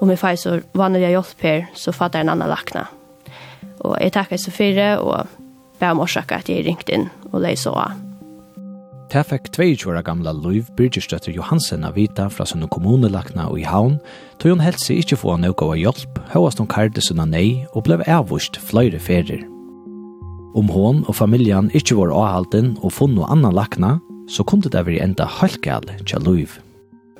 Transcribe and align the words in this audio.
Og 0.00 0.08
vi 0.08 0.16
får 0.16 0.38
så 0.40 0.58
vanlig 0.76 1.04
hjelp 1.04 1.44
her, 1.44 1.66
så 1.76 1.92
fatter 1.92 2.22
en 2.22 2.32
annen 2.32 2.48
lakna. 2.48 2.86
Og 3.84 3.96
jeg 4.00 4.14
takker 4.16 4.40
så 4.40 4.52
fire, 4.52 4.94
og 5.00 5.26
ber 5.80 5.94
om 5.94 6.04
årsaker 6.04 6.40
at 6.40 6.48
jeg 6.48 6.64
ringte 6.66 6.94
inn 6.94 7.10
og 7.32 7.42
leis 7.44 7.66
så 7.66 7.74
av. 7.76 7.98
Det 9.10 9.24
fikk 9.26 9.48
22 9.56 9.90
år 9.90 10.04
gamla 10.06 10.30
Løyv 10.38 10.68
Birgerstøtter 10.78 11.34
Johansen 11.34 11.82
av 11.82 11.96
vita 11.98 12.28
fra 12.30 12.44
sånne 12.46 12.68
kommunelakna 12.70 13.48
og 13.50 13.58
i 13.58 13.66
havn, 13.66 13.96
tog 14.38 14.54
hun 14.54 14.62
helst 14.62 14.86
ikke 14.94 15.18
få 15.18 15.34
noe 15.42 15.66
av 15.66 15.74
hjelp, 15.80 16.20
høyast 16.30 16.62
hun 16.62 16.70
karde 16.70 17.02
sånne 17.02 17.26
nei 17.32 17.48
og 17.74 17.88
ble 17.88 17.98
avvurst 18.06 18.60
flere 18.70 19.02
ferier. 19.02 19.42
Om 20.54 20.70
hon 20.70 21.02
og 21.08 21.18
familjen 21.18 21.72
ikke 21.74 21.98
var 21.98 22.14
avhalten 22.14 22.76
og 22.84 22.94
funnet 22.94 23.18
noe 23.18 23.30
annan 23.34 23.58
lakna, 23.58 23.96
så 24.30 24.46
kunne 24.46 24.70
det 24.70 24.86
være 24.86 25.02
enda 25.02 25.26
halvgale 25.26 25.98
til 26.06 26.22
Løyv. 26.22 26.60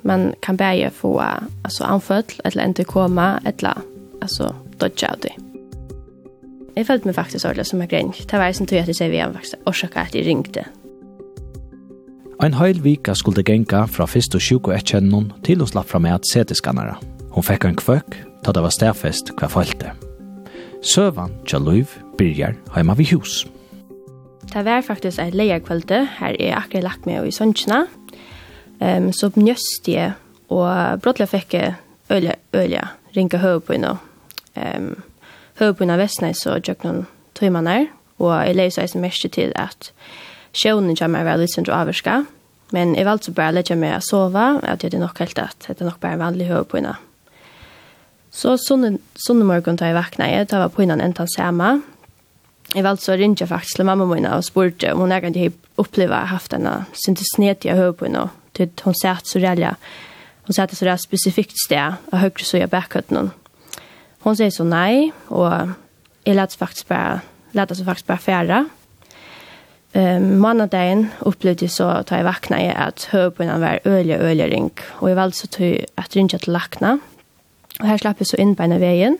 Man 0.02 0.34
kan 0.40 0.56
bära 0.56 0.90
få 0.90 1.20
alltså 1.62 1.84
anfall 1.84 2.24
eller 2.44 2.64
inte 2.64 2.84
komma 2.84 3.40
eller 3.44 3.78
alltså 4.20 4.54
dodge 4.78 5.10
out 5.10 5.22
det. 5.22 5.34
Jeg 6.76 6.86
følte 6.86 7.10
meg 7.10 7.14
faktisk 7.14 7.44
ordentlig 7.44 7.66
som 7.66 7.80
en 7.82 7.88
grein. 7.88 8.12
Det 8.12 8.38
var 8.38 8.52
som 8.52 8.66
tog 8.66 8.78
at 8.78 8.88
jeg 8.88 8.96
sier 8.96 9.10
vi 9.10 9.18
har 9.20 9.32
faktisk 9.32 9.66
orsaka 9.66 10.06
at 10.06 10.14
jeg 10.14 10.26
ringte. 10.26 10.64
Ein 12.40 12.54
heil 12.56 12.80
vika 12.80 13.12
skulle 13.14 13.42
genka 13.44 13.84
fra 13.84 14.06
fyrst 14.08 14.34
og 14.34 14.40
sjuk 14.40 14.70
og 14.70 14.78
etkjennon 14.78 15.32
til 15.44 15.60
å 15.60 15.68
slapp 15.68 15.90
fra 15.90 16.00
med 16.00 16.14
at 16.14 16.28
seteskannere. 16.30 16.94
Hun 17.34 17.44
fikk 17.44 17.66
en 17.68 17.76
kvøk, 17.76 18.16
da 18.46 18.54
det 18.56 18.62
var 18.64 18.72
stedfest 18.72 19.34
hva 19.36 19.50
følte. 19.52 19.92
Søvan 20.80 21.34
Jaluiv 21.44 21.92
byrjar 22.16 22.56
heima 22.72 22.96
vi 22.96 23.10
hus. 23.12 23.44
Det 24.50 24.64
var 24.64 24.80
faktisk 24.82 25.20
et 25.20 25.36
leierkvölde, 25.36 26.06
her 26.16 26.38
er 26.40 26.56
akkurat 26.62 26.86
lagt 26.86 27.06
med 27.06 27.28
i 27.28 27.34
Søndsjena, 27.34 27.84
Um, 28.80 29.10
så 29.12 29.28
njøste 29.36 29.92
jeg, 29.92 30.12
og 30.48 31.00
brottelig 31.04 31.28
fikk 31.28 31.54
jeg 31.54 31.74
øye, 32.10 32.34
øye, 32.56 32.84
ringe 33.16 33.38
høyepøyene. 33.38 33.94
Um, 34.56 34.90
høyepøyene 35.60 35.98
vestene 36.00 36.32
så 36.34 36.56
gjør 36.58 36.80
noen 36.86 37.02
tøymaner, 37.36 37.90
og 38.20 38.32
jeg 38.46 38.56
leser 38.56 38.84
eisen 38.84 39.04
mest 39.04 39.26
til 39.32 39.52
at 39.56 39.92
sjøvnen 40.56 40.96
kommer 40.96 41.26
være 41.28 41.44
litt 41.44 41.54
sent 41.54 41.68
å 41.68 41.76
avvarske, 41.76 42.22
men 42.74 42.94
jeg 42.96 43.06
valgte 43.06 43.34
bare 43.34 43.52
å 43.52 43.58
legge 43.58 43.76
meg 43.78 43.96
å 43.98 44.02
sove, 44.04 44.46
at 44.62 44.80
det 44.80 44.90
hadde 44.90 45.02
nok 45.02 45.20
helt 45.22 45.38
at 45.42 45.68
det 45.68 45.80
er 45.80 45.88
nok 45.90 46.00
bare 46.02 46.16
en 46.16 46.24
vanlig 46.24 46.48
høyepøyene. 46.50 46.96
Så 48.30 48.54
sånne 48.62 49.44
morgen 49.44 49.78
tar 49.78 49.90
jeg 49.90 49.98
vakna 49.98 50.28
jeg, 50.30 50.48
tar 50.48 50.62
jeg 50.62 50.74
på 50.76 50.84
innan 50.84 51.02
enten 51.02 51.28
samme. 51.28 51.80
Jeg 52.70 52.86
valgte 52.86 53.08
så 53.08 53.16
ringe 53.18 53.46
faktisk 53.50 53.80
til 53.80 53.88
mamma 53.88 54.06
min 54.06 54.28
og 54.30 54.44
spurte 54.46 54.92
om 54.94 55.02
hun 55.02 55.12
egentlig 55.12 55.48
har 55.48 55.82
opplevd 55.82 56.30
haft 56.30 56.54
denne 56.54 56.84
syntes 56.94 57.32
ned 57.42 57.58
til 57.64 57.74
høyepøyene, 57.74 58.28
det 58.52 58.80
hon 58.80 58.94
satt 58.94 59.26
så 59.26 59.38
rälja. 59.38 59.76
Hon 60.42 60.54
satt 60.54 60.76
så 60.76 60.84
där 60.84 60.96
specifikt 60.96 61.68
där 61.68 61.94
och 62.12 62.18
högre 62.18 62.44
så 62.44 62.56
jag 62.56 62.68
backat 62.68 63.10
någon. 63.10 63.30
Hon 64.20 64.36
säger 64.36 64.50
så 64.50 64.64
nej 64.64 65.12
och 65.26 65.52
jag 66.24 66.36
lät 66.36 66.54
faktiskt 66.54 66.88
bara 66.88 67.20
lät 67.50 67.76
så 67.76 67.84
faktiskt 67.84 68.06
bara 68.06 68.18
färra. 68.18 68.68
Ehm 69.92 70.38
måndagen 70.38 71.08
upplevde 71.18 71.68
så 71.68 71.84
att 71.84 72.10
jag 72.10 72.24
vaknade 72.24 72.72
att 72.72 73.04
höra 73.04 73.30
på 73.30 73.42
en 73.42 73.60
var 73.60 73.80
öliga 73.84 74.18
öliga 74.18 74.48
ring 74.48 74.70
och 74.86 75.10
jag 75.10 75.16
valde 75.16 75.36
så 75.36 75.46
till 75.46 75.86
att 75.94 76.16
ringa 76.16 76.38
till 76.38 76.52
lackna. 76.52 76.98
Och 77.80 77.86
här 77.86 77.98
slapp 77.98 78.16
jag 78.18 78.26
så 78.26 78.36
in 78.36 78.56
på 78.56 78.62
en 78.62 78.80
vägen. 78.80 79.18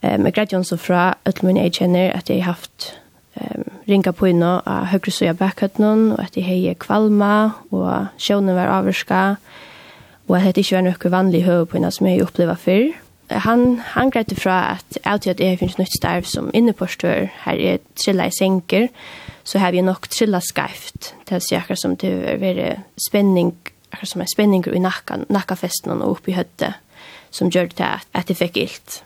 Ehm 0.00 0.24
jag 0.24 0.34
grädde 0.34 0.64
så 0.64 0.78
fra 0.78 1.14
att 1.22 1.42
min 1.42 1.58
agent 1.58 2.14
att 2.14 2.28
jag 2.28 2.38
haft 2.38 2.92
ehm 3.34 3.67
ringa 3.88 4.12
på 4.12 4.28
inn 4.30 4.44
av 4.44 4.88
høyre 4.92 5.12
søya 5.14 5.34
bækhøttene, 5.38 6.14
og 6.14 6.22
at 6.22 6.36
jeg 6.36 6.46
heier 6.46 6.78
kvalma, 6.78 7.50
og 7.72 8.12
sjøvnen 8.20 8.56
var 8.56 8.72
avvarska, 8.78 9.22
og 10.28 10.36
at 10.36 10.54
det 10.54 10.66
ikke 10.66 10.76
var 10.76 10.86
noe 10.86 11.12
vanlig 11.12 11.44
høy 11.46 11.64
på 11.64 11.78
inn 11.78 11.88
som 11.94 12.08
jeg 12.08 12.24
oppleva 12.24 12.56
før. 12.60 12.90
Han, 13.44 13.80
han 13.94 14.12
greit 14.12 14.32
fra 14.40 14.58
at 14.76 15.00
alltid 15.04 15.34
at 15.34 15.40
jeg 15.44 15.58
finnes 15.60 15.76
nytt 15.80 15.96
starv 15.96 16.28
som 16.28 16.52
innepåstør, 16.56 17.26
her 17.44 17.64
er 17.74 17.82
trilla 17.96 18.28
i 18.28 18.32
senker, 18.32 18.88
så 19.44 19.60
har 19.60 19.72
vi 19.72 19.84
nok 19.84 20.08
trilla 20.12 20.40
skarft, 20.44 21.14
til 21.28 21.36
å 21.36 21.42
si 21.44 21.56
akkurat 21.56 21.80
som 21.80 21.96
det 22.00 22.12
er 22.12 22.40
veldig 22.40 22.70
spenning, 23.08 23.52
akkurat 23.92 24.12
som 24.12 24.24
er 24.24 24.32
spenninger 24.32 24.76
i 24.76 24.84
nakka, 24.84 25.22
nakkafesten 25.32 25.96
og 25.96 26.18
oppi 26.18 26.36
høttet, 26.36 26.80
som 27.32 27.52
gjør 27.52 27.68
det 27.68 27.80
til 27.80 27.88
at, 27.88 28.08
at 28.16 28.32
jeg 28.32 28.40
fikk 28.40 28.64
ilt. 28.64 29.02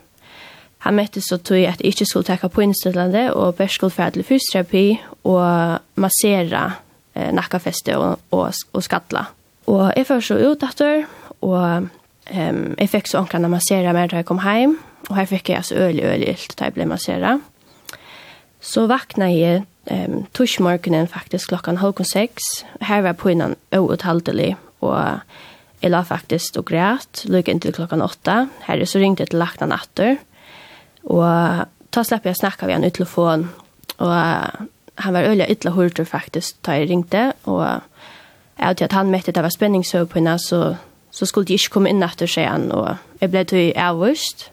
Han 0.82 0.96
mette 0.98 1.22
så 1.22 1.38
tog 1.38 1.62
at 1.62 1.82
jeg 1.82 1.92
ikke 1.92 2.06
skulle 2.10 2.26
takke 2.26 2.50
på 2.50 2.64
innstillende, 2.64 3.28
og 3.38 3.54
bare 3.58 3.70
skulle 3.70 3.94
fære 3.94 4.16
til 4.16 4.26
fysioterapi 4.26 4.86
og 5.30 6.00
massere 6.02 6.62
eh, 7.14 7.30
nakkafeste 7.34 7.94
og, 7.98 8.18
og, 8.34 8.48
og 8.72 8.82
skattla. 8.82 9.28
Og 9.70 9.92
jeg 9.96 10.08
først 10.08 10.32
så 10.32 10.38
ut 10.42 10.64
etter, 10.66 11.04
og 11.42 11.86
um, 11.86 12.64
jeg 12.78 12.90
fikk 12.90 13.10
så 13.10 13.20
ånkene 13.22 13.50
massere 13.52 13.92
meg 13.94 14.10
da 14.10 14.22
jeg 14.22 14.26
kom 14.26 14.42
hjem, 14.42 14.74
og 15.08 15.14
her 15.18 15.28
fikk 15.30 15.52
jeg 15.52 15.62
altså 15.62 15.78
øl, 15.78 16.00
øl, 16.02 16.26
ilt 16.32 16.56
da 16.58 16.66
jeg 16.66 16.74
ble 16.74 16.88
massere. 16.90 17.36
Så 18.62 18.88
vakna 18.90 19.30
jeg 19.30 19.62
um, 19.86 20.24
torsmorgenen 20.34 21.06
faktisk 21.10 21.54
klokken 21.54 21.78
halv 21.78 22.02
seks. 22.10 22.64
Her 22.82 23.06
var 23.06 23.14
på 23.18 23.30
innan 23.30 23.54
uutholdelig, 23.70 24.56
og 24.82 24.98
jeg 25.82 25.94
la 25.94 26.02
faktisk 26.06 26.58
og 26.58 26.66
græt, 26.70 27.24
lykket 27.30 27.54
inntil 27.54 27.78
klokken 27.78 28.02
åtta. 28.02 28.46
Her 28.66 28.82
så 28.86 29.02
ringte 29.02 29.22
jeg 29.22 29.30
til 29.30 29.42
lakna 29.42 29.70
natter, 29.70 30.18
Og 31.10 31.66
ta 31.92 32.04
slapp 32.04 32.26
jeg 32.26 32.38
snakka 32.38 32.66
vi 32.66 32.76
han 32.76 32.84
ut 32.84 32.94
telefon, 32.94 33.48
og 33.98 34.12
han 34.94 35.14
var 35.14 35.28
øyla 35.28 35.48
ytla 35.50 35.70
hurtur 35.70 36.04
faktisk 36.04 36.56
da 36.66 36.76
jeg 36.78 36.88
ringte, 36.90 37.32
og 37.44 37.64
jeg 38.58 38.66
hadde 38.66 38.84
at 38.84 38.92
han 38.92 39.10
møtte 39.10 39.32
det 39.32 39.42
var 39.42 39.50
spenningshøy 39.50 40.04
på 40.04 40.20
henne, 40.20 40.38
så, 40.38 40.76
så 41.10 41.26
skulle 41.26 41.48
de 41.48 41.56
ikke 41.58 41.72
komme 41.76 41.90
inn 41.90 42.02
etter 42.04 42.30
seg 42.30 42.48
han, 42.48 42.70
og 42.72 42.96
jeg 43.20 43.32
ble 43.32 43.44
til 43.48 43.72
avvist, 43.76 44.50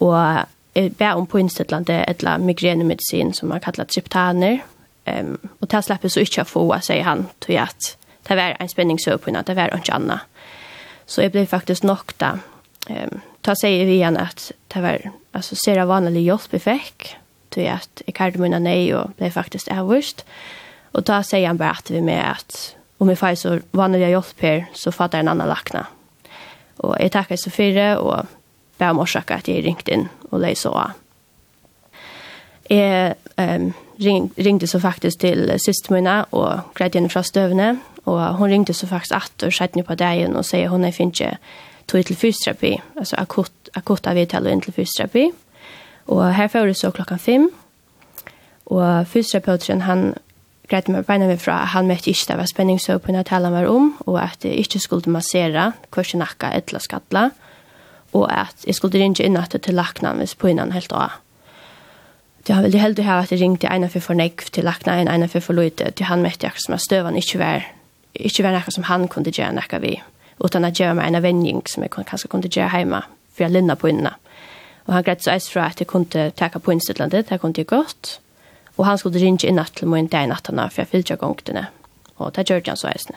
og 0.00 0.44
jeg 0.74 0.92
ber 0.98 1.18
om 1.18 1.26
på 1.26 1.40
innstillande 1.40 2.04
etla 2.06 2.36
migrenemedisin 2.38 3.32
som 3.34 3.48
man 3.48 3.62
kallar 3.64 3.88
triptaner, 3.90 4.60
um, 5.06 5.34
og 5.60 5.70
det 5.70 5.84
slapp 5.84 6.04
jeg 6.06 6.14
så 6.14 6.24
ikke 6.24 6.44
å 6.44 6.52
få, 6.52 6.66
sier 6.84 7.06
han, 7.08 7.26
til 7.40 7.58
at 7.62 7.94
det 8.28 8.36
var 8.36 8.58
en 8.60 8.68
spenningshøy 8.70 9.16
på 9.16 9.30
henne, 9.30 9.42
det 9.46 9.56
var 9.56 9.74
ikke 9.74 9.96
annet. 9.96 10.28
Så 11.08 11.24
jeg 11.24 11.32
ble 11.32 11.46
faktisk 11.48 11.86
nok 11.88 12.12
da, 12.20 12.34
um, 12.90 13.22
ta 13.42 13.56
seg 13.56 13.80
vi 13.88 13.96
igjen 13.98 14.20
at 14.20 14.50
det 14.74 14.84
var 14.84 15.08
alltså 15.38 15.56
ser 15.56 15.84
vanlig 15.84 16.22
hjälp 16.22 16.54
i 16.54 16.58
fick 16.58 17.16
till 17.48 17.68
att 17.68 18.02
jag 18.06 18.14
kallade 18.14 18.38
mina 18.38 18.58
nej 18.58 18.94
och 18.94 19.10
blev 19.16 19.30
faktiskt 19.30 19.68
avvist. 19.68 20.24
Och 20.92 21.02
då 21.02 21.22
säger 21.22 21.46
han 21.46 21.56
bara 21.56 21.70
att 21.70 21.90
vi 21.90 22.00
med 22.00 22.30
att 22.30 22.76
om 22.98 23.08
jag 23.08 23.18
får 23.18 23.34
så 23.34 23.58
vanliga 23.70 24.08
hjälp 24.08 24.40
här 24.40 24.66
så 24.74 24.92
fattar 24.92 25.18
en 25.18 25.28
annan 25.28 25.48
lakna. 25.48 25.86
Och 26.76 26.96
jag 27.00 27.12
tackar 27.12 27.36
så 27.36 27.50
för 27.50 27.74
det 27.74 27.96
och 27.96 28.26
ber 28.78 28.90
om 28.90 28.98
orsaka 28.98 29.34
att 29.34 29.48
jag 29.48 29.64
ringt 29.64 29.88
in 29.88 30.08
och 30.30 30.40
lägger 30.40 30.56
så. 30.56 30.90
Jag 32.68 33.14
um, 33.36 33.72
ring, 33.96 34.30
ringde 34.36 34.66
så 34.66 34.80
faktiskt 34.80 35.20
till 35.20 35.54
systermina 35.58 36.24
och 36.30 36.52
glädde 36.74 36.98
henne 36.98 37.08
från 37.08 37.24
stövne. 37.24 37.76
Och 38.04 38.20
hon 38.20 38.50
ringde 38.50 38.74
så 38.74 38.86
faktiskt 38.86 39.12
att 39.12 39.42
och 39.42 39.54
skett 39.54 39.86
på 39.86 39.94
dagen 39.94 40.36
och 40.36 40.46
säger 40.46 40.68
hon 40.68 40.84
är 40.84 40.92
finche 40.92 41.38
tog 41.88 42.06
till 42.06 42.16
fysioterapi, 42.16 42.82
alltså 42.96 43.16
akut 43.16 43.52
akuta 43.76 44.14
vedtale 44.16 44.52
inn 44.52 44.62
til 44.64 44.72
fysioterapi. 44.76 45.28
Og 46.08 46.24
her 46.34 46.48
får 46.48 46.70
det 46.70 46.78
så 46.80 46.90
klokka 46.94 47.18
fem. 47.20 47.50
Og 48.68 49.06
fysioterapeuten 49.08 49.84
han 49.84 50.14
greit 50.68 50.88
meg 50.92 51.06
beina 51.08 51.28
meg 51.28 51.40
fra, 51.40 51.62
han 51.72 51.88
møtte 51.88 52.10
ikke 52.12 52.32
det 52.32 52.38
var 52.42 52.50
spenning 52.50 52.80
så 52.82 52.98
på 53.00 53.12
når 53.14 53.28
tala 53.30 53.50
meg 53.52 53.68
om, 53.70 53.94
og 54.06 54.18
at 54.20 54.44
jeg 54.44 54.60
ikke 54.64 54.82
skulle 54.84 55.12
massera 55.12 55.70
kvørse 55.94 56.20
nakka 56.20 56.52
eller 56.56 56.84
skattla, 56.84 57.24
og 58.16 58.26
at 58.32 58.66
jeg 58.66 58.76
skulle 58.76 59.00
ringe 59.00 59.24
inn 59.24 59.38
at 59.40 59.56
til 59.56 59.76
lakna 59.76 60.12
hvis 60.18 60.36
på 60.36 60.52
innan 60.52 60.74
helt 60.76 60.92
av. 60.92 61.20
Det 62.46 62.54
har 62.56 62.64
veldig 62.64 62.80
heldig 62.80 63.04
her 63.04 63.24
at 63.24 63.32
jeg 63.32 63.42
ringte 63.42 63.68
ena 63.68 63.88
for 63.92 64.04
fornegv 64.04 64.52
til 64.52 64.64
lakna 64.64 64.96
en 65.00 65.10
ena 65.12 65.28
for 65.28 65.44
forløyte, 65.44 65.90
til 65.96 66.08
han 66.08 66.24
møtte 66.24 66.48
jeg 66.48 66.64
som 66.64 66.76
er 66.76 66.84
støvan 66.84 67.16
ikke 67.16 67.40
var, 67.40 67.66
ikke 68.14 68.44
var 68.44 68.56
nekka 68.56 68.72
som 68.76 68.88
han 68.88 69.08
kunne 69.08 69.32
gjøre 69.32 69.56
nekka 69.56 69.80
vi, 69.84 69.98
utan 70.44 70.64
at 70.68 70.76
gjøre 70.80 70.96
meg 71.00 71.08
en 71.08 71.20
avvenning 71.20 71.64
som 71.68 71.84
jeg 71.84 71.96
kanskje 71.96 72.28
kunne 72.28 72.48
gjøre 72.52 72.72
heima 72.76 73.04
för 73.38 73.44
å 73.44 73.48
linna 73.48 73.76
på 73.76 73.88
inna. 73.88 74.14
Och 74.88 74.94
han 74.94 75.02
grät 75.02 75.22
så 75.22 75.30
eis 75.30 75.48
fra 75.48 75.64
att 75.64 75.80
jag 75.80 75.88
kunde 75.88 76.30
täcka 76.30 76.58
på 76.58 76.72
innstillende, 76.72 77.22
det 77.22 77.38
kunde 77.38 77.60
ju 77.60 77.64
gått. 77.64 78.20
Och 78.76 78.86
han 78.86 78.98
skulle 78.98 79.18
ringe 79.18 79.52
natt 79.52 79.74
till 79.74 79.88
mig 79.88 80.00
inte 80.00 80.16
i 80.16 80.26
nattene, 80.26 80.70
for 80.70 80.82
jeg 80.82 80.88
fyllte 80.88 81.12
jeg 81.12 81.20
gongtene. 81.20 81.66
Och 82.16 82.32
det 82.32 82.50
gjorde 82.50 82.70
han 82.70 82.76
så 82.76 82.88
eisne. 82.88 83.16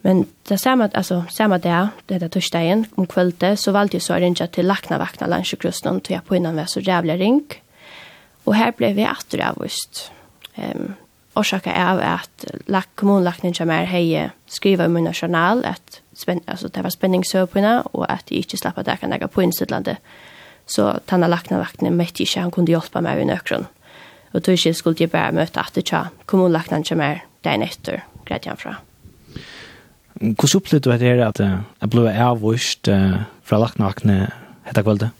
Men 0.00 0.26
det 0.48 0.58
samma, 0.58 0.88
alltså, 0.94 1.24
samma 1.30 1.58
dag, 1.58 1.88
det 2.06 2.18
där 2.18 2.28
torsdagen, 2.28 2.86
om 2.94 3.06
kvöldet, 3.06 3.60
så 3.60 3.72
valde 3.72 3.94
jag 3.94 4.02
så 4.02 4.12
att 4.12 4.20
ringa 4.20 4.46
till 4.46 4.66
lackna 4.66 4.98
vakna 4.98 5.26
landsjøkrusten, 5.26 6.00
til 6.00 6.14
jag 6.14 6.24
på 6.24 6.36
innan 6.36 6.56
var 6.56 6.64
så 6.64 6.80
jävla 6.80 7.16
ring. 7.16 7.44
Och 8.44 8.54
här 8.54 8.72
blev 8.72 8.96
vi 8.96 9.04
atter 9.04 9.38
Ehm, 9.38 10.76
Um, 10.76 10.94
orsaka 11.36 11.72
av 11.72 12.00
at 12.00 12.46
lak 12.72 12.88
kommunlaknen 12.98 13.54
som 13.56 13.70
er 13.70 13.88
hei 13.90 14.06
skriva 14.50 14.86
i 14.86 14.92
munna 14.92 15.12
journal 15.14 15.62
at 15.68 16.00
spen, 16.16 16.40
altså, 16.46 16.68
det 16.68 16.84
var 16.84 16.94
spenningssøpina 16.94 17.76
og 17.92 18.06
at 18.08 18.30
jeg 18.30 18.46
ikke 18.46 18.60
slapp 18.60 18.80
at 18.80 18.90
jeg 18.90 19.02
kan 19.02 19.12
legge 19.12 19.28
på 19.28 19.44
innstillande. 19.44 19.96
Så 20.66 20.88
tanna 21.06 21.28
lakna 21.30 21.60
laknen 21.62 21.96
møtte 21.98 22.24
ikke 22.24 22.42
han 22.42 22.52
kunne 22.54 22.72
hjelpa 22.72 23.02
meg 23.04 23.22
i 23.22 23.28
nøkron. 23.28 23.68
Og 24.34 24.42
tog 24.42 24.56
ikke 24.56 24.74
skulle 24.74 25.00
jeg 25.00 25.12
bare 25.12 25.34
møte 25.36 25.62
at 25.62 25.76
det 25.76 25.86
tja 25.90 26.06
kommunlaknen 26.26 26.84
som 26.84 27.00
er 27.04 27.22
den 27.46 27.62
etter, 27.62 28.02
greit 28.26 28.48
han 28.48 28.58
fra. 28.58 28.78
Hvordan 30.16 30.58
opplevde 30.58 30.88
du 30.88 30.92
at 30.92 31.00
det 31.00 31.12
er 31.12 31.22
at 31.28 31.40
jeg 31.40 31.92
ble 31.92 32.10
avvist 32.10 32.88
fra 32.88 33.60
lakna 33.60 33.90
lakne 33.92 34.18
etter 34.66 34.82
kvöldet? 34.82 35.12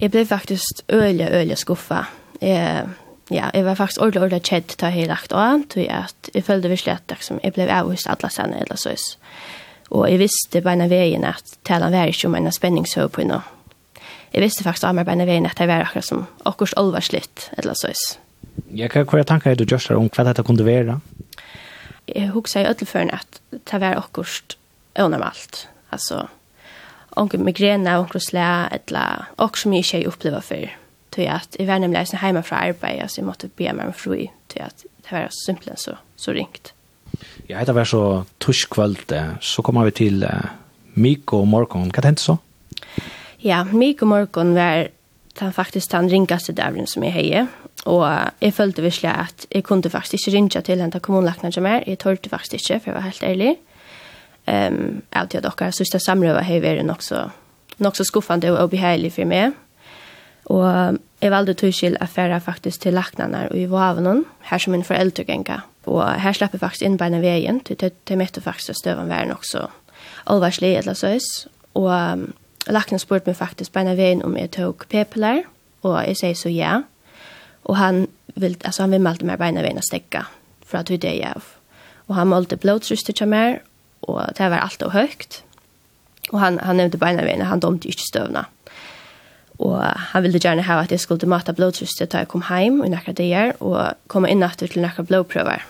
Jeg 0.00 0.12
ble 0.12 0.24
faktisk 0.24 0.84
øyelig, 0.92 1.28
øyelig 1.28 1.58
skuffa. 1.60 2.04
Jeg 2.40 2.86
ja, 3.30 3.50
jeg 3.54 3.64
var 3.64 3.78
faktisk 3.78 4.02
ordentlig, 4.02 4.22
ordentlig 4.22 4.50
kjedd 4.50 4.72
til 4.74 4.88
å 4.88 4.92
ha 4.94 5.06
lagt 5.06 5.34
av, 5.36 5.64
til 5.70 5.86
at 5.94 6.30
jeg 6.34 6.44
følte 6.46 6.70
virkelig 6.72 6.96
at 6.96 7.14
liksom, 7.14 7.38
jeg 7.44 7.54
ble 7.54 7.68
avhust 7.70 8.08
alle 8.10 8.30
sene 8.34 8.62
eller 8.64 8.80
så. 8.80 8.96
Og 9.90 10.06
jeg 10.10 10.20
visste 10.22 10.62
bare 10.62 10.88
veien 10.90 11.26
at 11.26 11.56
talen 11.66 11.94
var 11.94 12.10
ikke 12.10 12.28
om 12.30 12.36
en 12.38 12.50
spenningshøy 12.54 13.08
på 13.14 13.26
noe. 13.26 13.42
Jeg 14.30 14.44
visste 14.44 14.62
faktisk 14.66 14.86
av 14.86 14.94
meg 14.98 15.08
bare 15.08 15.26
veien 15.26 15.46
at 15.48 15.58
jeg 15.58 15.70
var 15.70 15.82
akkurat 15.82 16.06
som 16.06 16.26
akkurat 16.46 16.76
olvarslitt 16.78 17.48
eller 17.58 17.78
så. 17.78 17.90
Ja, 18.70 18.86
hva 18.90 19.18
er 19.18 19.26
tanker 19.26 19.58
du 19.58 19.64
gjør 19.66 19.98
om 19.98 20.10
hva 20.10 20.26
dette 20.26 20.44
kunne 20.46 20.66
være? 20.66 21.00
Jeg 22.10 22.30
husker 22.34 22.64
i 22.64 22.70
ødelføren 22.70 23.10
at 23.14 23.40
det 23.50 23.80
var 23.82 23.98
akkurat 23.98 24.56
unormalt. 24.98 25.64
Altså, 25.90 26.24
onkel 27.18 27.42
migrena, 27.42 27.98
onkel 28.02 28.22
slæ, 28.22 28.70
eller 28.74 29.26
akkurat 29.38 29.64
som 29.64 29.74
jeg 29.74 29.86
ikke 29.86 30.14
opplever 30.14 30.46
før 30.46 30.79
till 31.10 31.28
att 31.28 31.56
i 31.58 31.64
världen 31.64 31.92
läsna 31.92 32.18
hemma 32.18 32.42
från 32.42 32.58
arbetet 32.58 33.10
så 33.10 33.20
jag 33.20 33.26
måste 33.26 33.48
be 33.56 33.72
mig 33.72 33.86
om 33.86 33.92
fri 33.92 34.30
till 34.46 34.62
att 34.62 34.84
det 35.10 35.16
var 35.16 35.28
simpelt 35.46 35.78
så 35.78 35.96
så 36.16 36.32
ringt. 36.32 36.72
Ja, 37.46 37.64
det 37.64 37.72
var 37.72 37.84
så 37.84 38.24
tuschkvalt 38.38 39.12
så 39.40 39.62
kommer 39.62 39.84
vi 39.84 39.90
till 39.90 40.26
Miko 40.94 41.36
och 41.36 41.46
Morgon. 41.46 41.92
Vad 41.94 42.04
hände 42.04 42.20
så? 42.20 42.38
Ja, 43.36 43.64
Miko 43.64 44.04
och 44.04 44.08
Morgon 44.08 44.54
var 44.54 44.88
den 45.38 45.52
faktiskt 45.52 45.90
den 45.90 46.08
ringaste 46.08 46.52
dävlen 46.52 46.86
som 46.86 47.04
jag 47.04 47.10
hejer. 47.10 47.46
Och 47.84 48.06
jeg 48.40 48.54
følte 48.54 48.82
virkelig 48.82 49.10
att 49.10 49.46
jag 49.50 49.64
kunde 49.64 49.90
faktiskt 49.90 50.28
ikke 50.28 50.36
ringa 50.36 50.62
till 50.62 50.80
henne 50.80 50.92
där 50.92 51.00
kommunläkaren 51.00 51.52
som 51.52 51.66
er. 51.66 51.84
Jag 51.86 51.98
torrte 51.98 52.28
faktiskt 52.28 52.70
inte, 52.70 52.84
för 52.84 52.90
jag 52.90 52.94
var 52.94 53.02
helt 53.02 53.22
ärlig. 53.22 53.56
Um, 54.46 55.02
alltid 55.10 55.46
att 55.46 55.52
åka 55.52 55.72
sista 55.72 55.98
samröva 55.98 56.42
har 56.42 56.60
varit 56.60 56.90
också, 56.90 57.30
också 57.78 58.04
skuffande 58.04 58.50
och 58.50 58.64
obehaglig 58.64 59.12
för 59.12 59.24
mig. 59.24 59.52
Og 60.50 60.98
jeg 61.22 61.30
valgte 61.30 61.54
tøyskill 61.54 61.98
affæra 62.00 62.40
faktisk 62.42 62.82
til 62.82 62.96
laknarnar 62.96 63.52
og 63.52 63.58
i 63.58 63.68
Vavnån, 63.70 64.24
her 64.50 64.58
som 64.58 64.74
min 64.74 64.84
foreldre 64.84 65.24
genga. 65.24 65.60
Og 65.86 66.02
her 66.20 66.34
slapp 66.36 66.54
jeg 66.56 66.62
faktisk 66.62 66.86
inn 66.86 66.98
beina 66.98 67.20
veien, 67.22 67.60
til 67.64 67.78
jeg 68.08 68.18
møtte 68.18 68.42
faktisk 68.42 68.82
støvan 68.82 69.08
væren 69.08 69.32
også 69.32 69.68
alvarslig 70.26 70.76
eller 70.76 70.94
søys. 70.94 71.48
Og 71.74 71.88
um, 71.90 72.32
laknen 72.66 72.98
spurte 72.98 73.30
meg 73.30 73.38
faktisk 73.38 73.72
beina 73.72 73.94
veien 73.98 74.24
om 74.26 74.36
jeg 74.36 74.52
tok 74.56 74.88
pepeler, 74.90 75.44
og 75.82 76.00
jeg 76.06 76.18
sier 76.20 76.36
så 76.38 76.52
ja. 76.52 76.80
Og 77.64 77.76
han, 77.76 78.06
vil, 78.34 78.56
altså, 78.64 78.82
han 78.82 78.96
vill 78.96 79.26
meg 79.26 79.38
beina 79.38 79.62
veien 79.62 79.78
å 79.78 79.86
stekka, 79.86 80.26
for 80.66 80.82
at 80.82 80.90
det 80.90 81.04
jeg 81.04 81.24
av. 81.30 81.46
Og 82.08 82.16
han 82.18 82.30
målte 82.30 82.58
blodtryster 82.58 83.14
til 83.16 83.30
meg, 83.30 83.60
og 84.02 84.24
det 84.36 84.50
var 84.50 84.64
alt 84.64 84.82
og 84.82 84.94
høyt. 84.96 85.42
Og 86.32 86.40
han, 86.40 86.58
han 86.62 86.80
nevnte 86.80 86.98
beina 86.98 87.24
veien, 87.26 87.46
han 87.46 87.62
domte 87.62 87.88
ikke 87.88 88.08
støvna. 88.08 88.46
Og 89.60 89.82
han 89.84 90.24
ville 90.24 90.40
gjerne 90.40 90.64
ha 90.64 90.78
at 90.80 90.92
jeg 90.92 91.02
skulle 91.02 91.28
mata 91.28 91.52
blodtrystet 91.52 92.12
da 92.14 92.22
jeg 92.22 92.30
kom 92.32 92.46
heim 92.48 92.80
i 92.84 92.88
nekka 92.88 93.12
dager, 93.16 93.52
og 93.60 93.98
komme 94.08 94.30
inn 94.32 94.44
etter 94.46 94.70
til 94.70 94.80
nekka 94.84 95.04
blodprøver. 95.04 95.66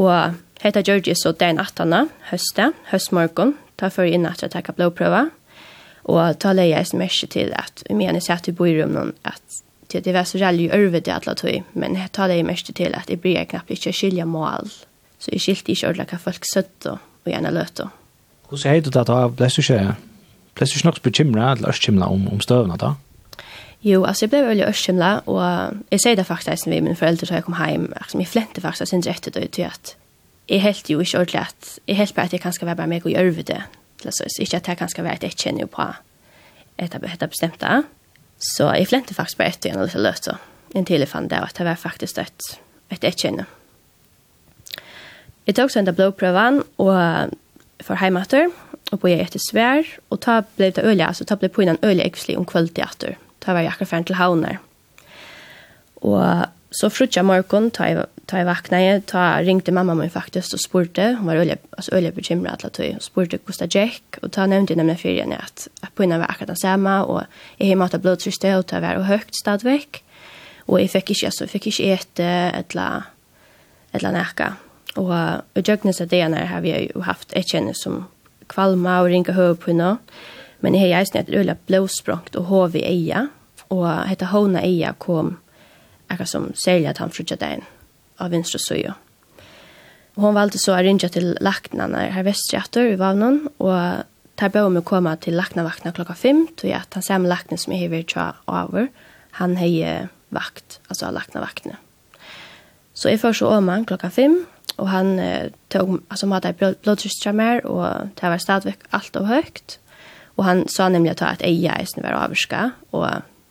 Og 0.00 0.36
heita 0.62 0.82
Georgie 0.84 1.16
så 1.16 1.32
den 1.32 1.60
18. 1.60 2.10
høste, 2.30 2.70
høstmorgon, 2.92 3.54
ta 3.80 3.88
før 3.92 4.10
inn 4.12 4.28
etter 4.28 4.50
å 4.50 4.52
teka 4.52 4.76
blodprøver. 4.76 5.32
Og 6.10 6.38
ta 6.40 6.52
leie 6.56 6.74
jeg 6.74 6.90
som 6.90 7.00
merke 7.00 7.28
til 7.32 7.52
at 7.56 7.82
vi 7.88 7.96
mener 7.96 8.22
seg 8.24 8.40
at 8.40 8.48
vi 8.48 8.56
bor 8.56 8.68
i 8.68 8.76
rummen, 8.76 9.12
at 9.24 9.60
til 9.90 10.04
det 10.04 10.14
var 10.14 10.28
så 10.28 10.38
rally 10.38 10.68
øvrig 10.70 11.02
i 11.08 11.10
alle 11.10 11.34
tog, 11.34 11.64
men 11.74 11.96
jeg 11.98 12.12
tar 12.14 12.30
det 12.30 12.44
mest 12.46 12.70
til 12.76 12.94
at 12.94 13.10
jeg 13.10 13.20
blir 13.20 13.42
knapt 13.50 13.72
ikke 13.74 13.92
skilja 13.92 14.24
mål. 14.24 14.70
Så 15.18 15.32
jeg 15.34 15.42
skilte 15.42 15.72
ikke 15.74 15.88
ordentlig 15.88 16.06
hva 16.12 16.20
folk 16.22 16.46
søtt 16.46 16.86
og 16.92 17.26
gjerne 17.26 17.50
løt. 17.52 17.82
Hvordan 18.48 18.76
er 18.76 18.84
det 18.86 18.94
da? 18.94 19.18
Ble 19.28 19.48
du 19.50 19.60
ikke, 19.60 19.80
ble 20.54 20.66
du 20.66 20.76
ikke 20.76 20.86
nok 20.86 21.02
bekymret 21.02 21.58
eller 21.58 21.74
ikke 21.74 22.06
om, 22.06 22.28
om 22.30 22.40
støvene 22.40 22.78
da? 22.80 22.94
Jo, 23.82 24.04
altså, 24.04 24.26
jeg 24.26 24.30
ble 24.30 24.42
veldig 24.44 24.66
öskymla 24.68 25.10
og 25.26 25.76
jeg 25.90 26.02
sier 26.02 26.16
det 26.16 26.26
faktisk 26.26 26.66
när 26.66 26.80
mine 26.80 26.96
foreldre 26.96 27.26
da 27.26 27.34
jeg 27.34 27.38
jag 27.38 27.44
kom 27.44 27.54
hem 27.54 27.92
liksom 28.00 28.20
jag 28.20 28.28
flänte 28.28 28.60
faktiskt 28.60 28.90
sen 28.90 29.02
rett 29.02 29.36
ut 29.36 29.52
till 29.52 29.64
at 29.64 29.96
jeg 30.48 30.60
helt 30.60 30.90
jo 30.90 31.00
ikke 31.00 31.18
ordentlig 31.18 31.40
at 31.40 31.78
jeg 31.88 31.96
helt 31.96 32.14
bare 32.14 32.24
at 32.24 32.32
jeg 32.32 32.40
kan 32.40 32.52
skal 32.52 32.66
være 32.66 32.76
bare 32.76 32.86
meg 32.86 33.06
og 33.06 33.12
gjøre 33.12 33.42
det 33.42 33.62
alltså 34.04 34.24
inte 34.40 34.56
att 34.56 34.68
jag 34.68 34.78
kanske 34.78 35.02
var 35.02 35.10
att 35.10 35.22
jag 35.22 35.32
känner 35.32 35.66
på 35.66 35.94
et 36.78 36.94
av 36.94 37.00
det 37.00 37.28
bestemte. 37.30 37.82
så 38.38 38.72
jeg 38.74 38.88
flente 38.88 39.14
faktisk 39.14 39.38
bare 39.38 39.48
etter 39.48 39.70
en 39.70 39.82
liten 39.82 40.02
løte, 40.02 40.36
inntil 40.74 41.00
jeg 41.00 41.08
fant 41.08 41.30
det, 41.30 41.36
at 41.36 41.54
där 41.54 41.64
det 41.64 41.70
var 41.70 41.74
faktisk 41.74 42.18
et, 42.18 42.60
et 42.90 43.04
ett 43.04 43.18
känner 43.18 43.44
Jag 45.44 45.56
tog 45.56 45.70
sen 45.70 45.84
där 45.84 45.92
blodprövan 45.92 46.64
och 46.76 46.94
för 47.80 47.94
heimater 47.94 48.50
og 48.92 49.00
på 49.00 49.08
jeg 49.08 49.20
etter 49.20 49.38
svær, 49.50 49.82
og 50.10 50.20
ta 50.20 50.40
ble 50.56 50.70
det 50.70 50.84
øye, 50.84 51.06
altså 51.06 51.24
ta 51.24 51.34
ble 51.34 51.48
på 51.48 51.62
innan 51.62 51.78
øye 51.82 52.04
ekvislig 52.04 52.38
om 52.38 52.44
kvalitet 52.44 53.16
ta 53.40 53.54
var 53.56 53.64
jeg 53.64 53.72
akkurat 53.72 53.92
færen 53.92 54.08
til 54.08 54.18
havner. 54.20 54.58
Og 56.00 56.46
så 56.70 56.90
frutja 56.92 57.22
morgon, 57.26 57.68
ta 57.74 57.88
jeg, 57.90 58.04
ta 58.30 58.40
jeg 58.40 58.46
vakna 58.46 58.78
jeg, 58.78 59.02
ta 59.10 59.24
ringte 59.42 59.74
mamma 59.74 59.96
min 59.98 60.12
faktisk 60.12 60.54
og 60.54 60.62
spurte, 60.62 61.08
hun 61.18 61.26
var 61.26 61.40
øye, 61.42 61.56
altså 61.74 61.96
øye 61.98 62.12
bekymret 62.14 62.62
alle 62.62 62.70
tog, 62.70 62.94
og 62.94 63.02
spurte 63.02 63.40
hvordan 63.42 63.72
det 63.72 63.82
gikk, 63.82 64.20
og 64.22 64.30
ta 64.36 64.46
nevnte 64.46 64.76
nemlig 64.78 65.00
fyrir 65.02 65.24
henne 65.24 65.40
at, 65.42 65.66
at 65.82 65.92
på 65.98 66.06
var 66.06 66.28
akkurat 66.28 66.54
den 66.54 66.62
samme, 66.62 66.94
og 67.04 67.24
jeg 67.58 67.72
har 67.72 67.80
måttet 67.80 68.02
blodtryste, 68.02 68.54
og 68.56 68.68
ta 68.70 68.80
var 68.80 69.02
og 69.02 69.08
høyt 69.10 69.34
stadvekk, 69.34 70.02
og 70.68 70.78
jeg 70.80 70.92
fikk 70.94 71.10
ikke, 71.10 71.26
altså, 71.26 71.44
jeg 71.44 71.54
fikk 71.56 71.70
ikke 71.72 71.92
ete, 71.96 72.32
eller, 72.62 73.10
eller 73.92 74.14
nekka. 74.14 74.52
Og 74.98 75.14
i 75.58 75.62
døgnet 75.62 76.00
av 76.02 76.10
det 76.10 76.22
her 76.22 76.46
har 76.50 76.62
vi 76.62 76.74
jo 76.86 77.02
haft 77.06 77.34
et 77.38 77.50
kjenne 77.50 77.74
som 77.78 78.04
kvalma 78.50 79.00
og 79.02 79.10
ringa 79.10 79.34
høy 79.34 79.54
på 79.58 79.74
nå. 79.74 79.96
Men 80.60 80.76
jeg 80.76 80.90
har 80.90 81.00
eisen 81.00 81.20
et 81.20 81.32
øyla 81.32 81.56
blåsprångt 81.68 82.36
og 82.36 82.50
hov 82.50 82.76
i 82.76 82.84
eia, 82.84 83.28
og 83.70 83.86
hetta 84.10 84.30
hona 84.32 84.62
eia 84.66 84.92
kom 84.98 85.38
akka 86.10 86.26
som 86.26 86.50
særlig 86.58 86.90
at 86.90 87.00
han 87.00 87.12
frutja 87.14 87.38
den 87.40 87.62
av 88.20 88.32
vinstra 88.34 88.60
søya. 88.60 88.96
Og 90.18 90.24
hon 90.26 90.36
valgte 90.36 90.58
så 90.60 90.74
å 90.74 90.80
rinja 90.82 91.08
til 91.12 91.32
lakna 91.40 91.86
her 92.12 92.26
vestreator 92.26 92.90
i 92.92 92.98
vavnen, 93.00 93.44
og 93.62 94.04
tar 94.40 94.52
bøy 94.52 94.64
om 94.66 94.80
å 94.80 94.86
komme 94.86 95.12
til 95.22 95.38
lakna 95.38 95.64
vakna 95.64 95.94
klokka 95.96 96.16
fem, 96.18 96.46
tog 96.58 96.72
at 96.76 96.96
han 96.98 97.06
samme 97.06 97.30
lakna 97.30 97.58
som 97.60 97.74
jeg 97.74 97.86
hever 97.86 98.06
tja 98.08 98.32
over, 98.48 98.90
han 99.38 99.56
hei 99.60 99.84
vakt, 100.34 100.80
altså 100.90 101.12
lakna 101.14 101.44
vakna. 101.44 101.78
Så 102.94 103.12
jeg 103.12 103.22
først 103.22 103.40
så 103.40 103.52
om 103.54 103.70
klokka 103.86 104.10
fem, 104.12 104.42
og 104.80 104.88
han 104.90 105.18
eh, 105.22 105.52
tog, 105.72 106.00
altså 106.10 106.26
han 106.26 106.36
hadde 106.38 106.74
blodtrystrammer, 106.82 107.62
og 107.68 108.10
det 108.18 108.32
var 108.32 108.42
stadigvæk 108.42 108.84
alt 108.96 109.16
og 109.20 109.28
høyt, 109.30 109.78
Og 110.40 110.46
han 110.48 110.64
sa 110.72 110.88
nemlig 110.88 111.12
at 111.12 111.22
at 111.22 111.42
eia 111.44 111.74
eisen 111.76 112.02
var 112.02 112.16
avska 112.16 112.70
og 112.96 113.08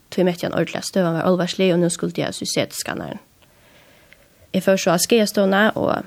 tog 0.10 0.26
med 0.26 0.42
han 0.42 0.54
ordentlig 0.58 0.84
støv, 0.84 1.04
var 1.04 1.22
alvarslig, 1.22 1.74
og 1.74 1.80
nu 1.80 1.90
skulle 1.90 2.14
jeg 2.18 2.34
se 2.34 2.66
skannaren. 2.72 3.20
Jeg 4.54 4.64
først 4.64 4.84
så 4.84 4.92
av 4.92 4.98
skjestående, 4.98 5.72
og 5.76 6.04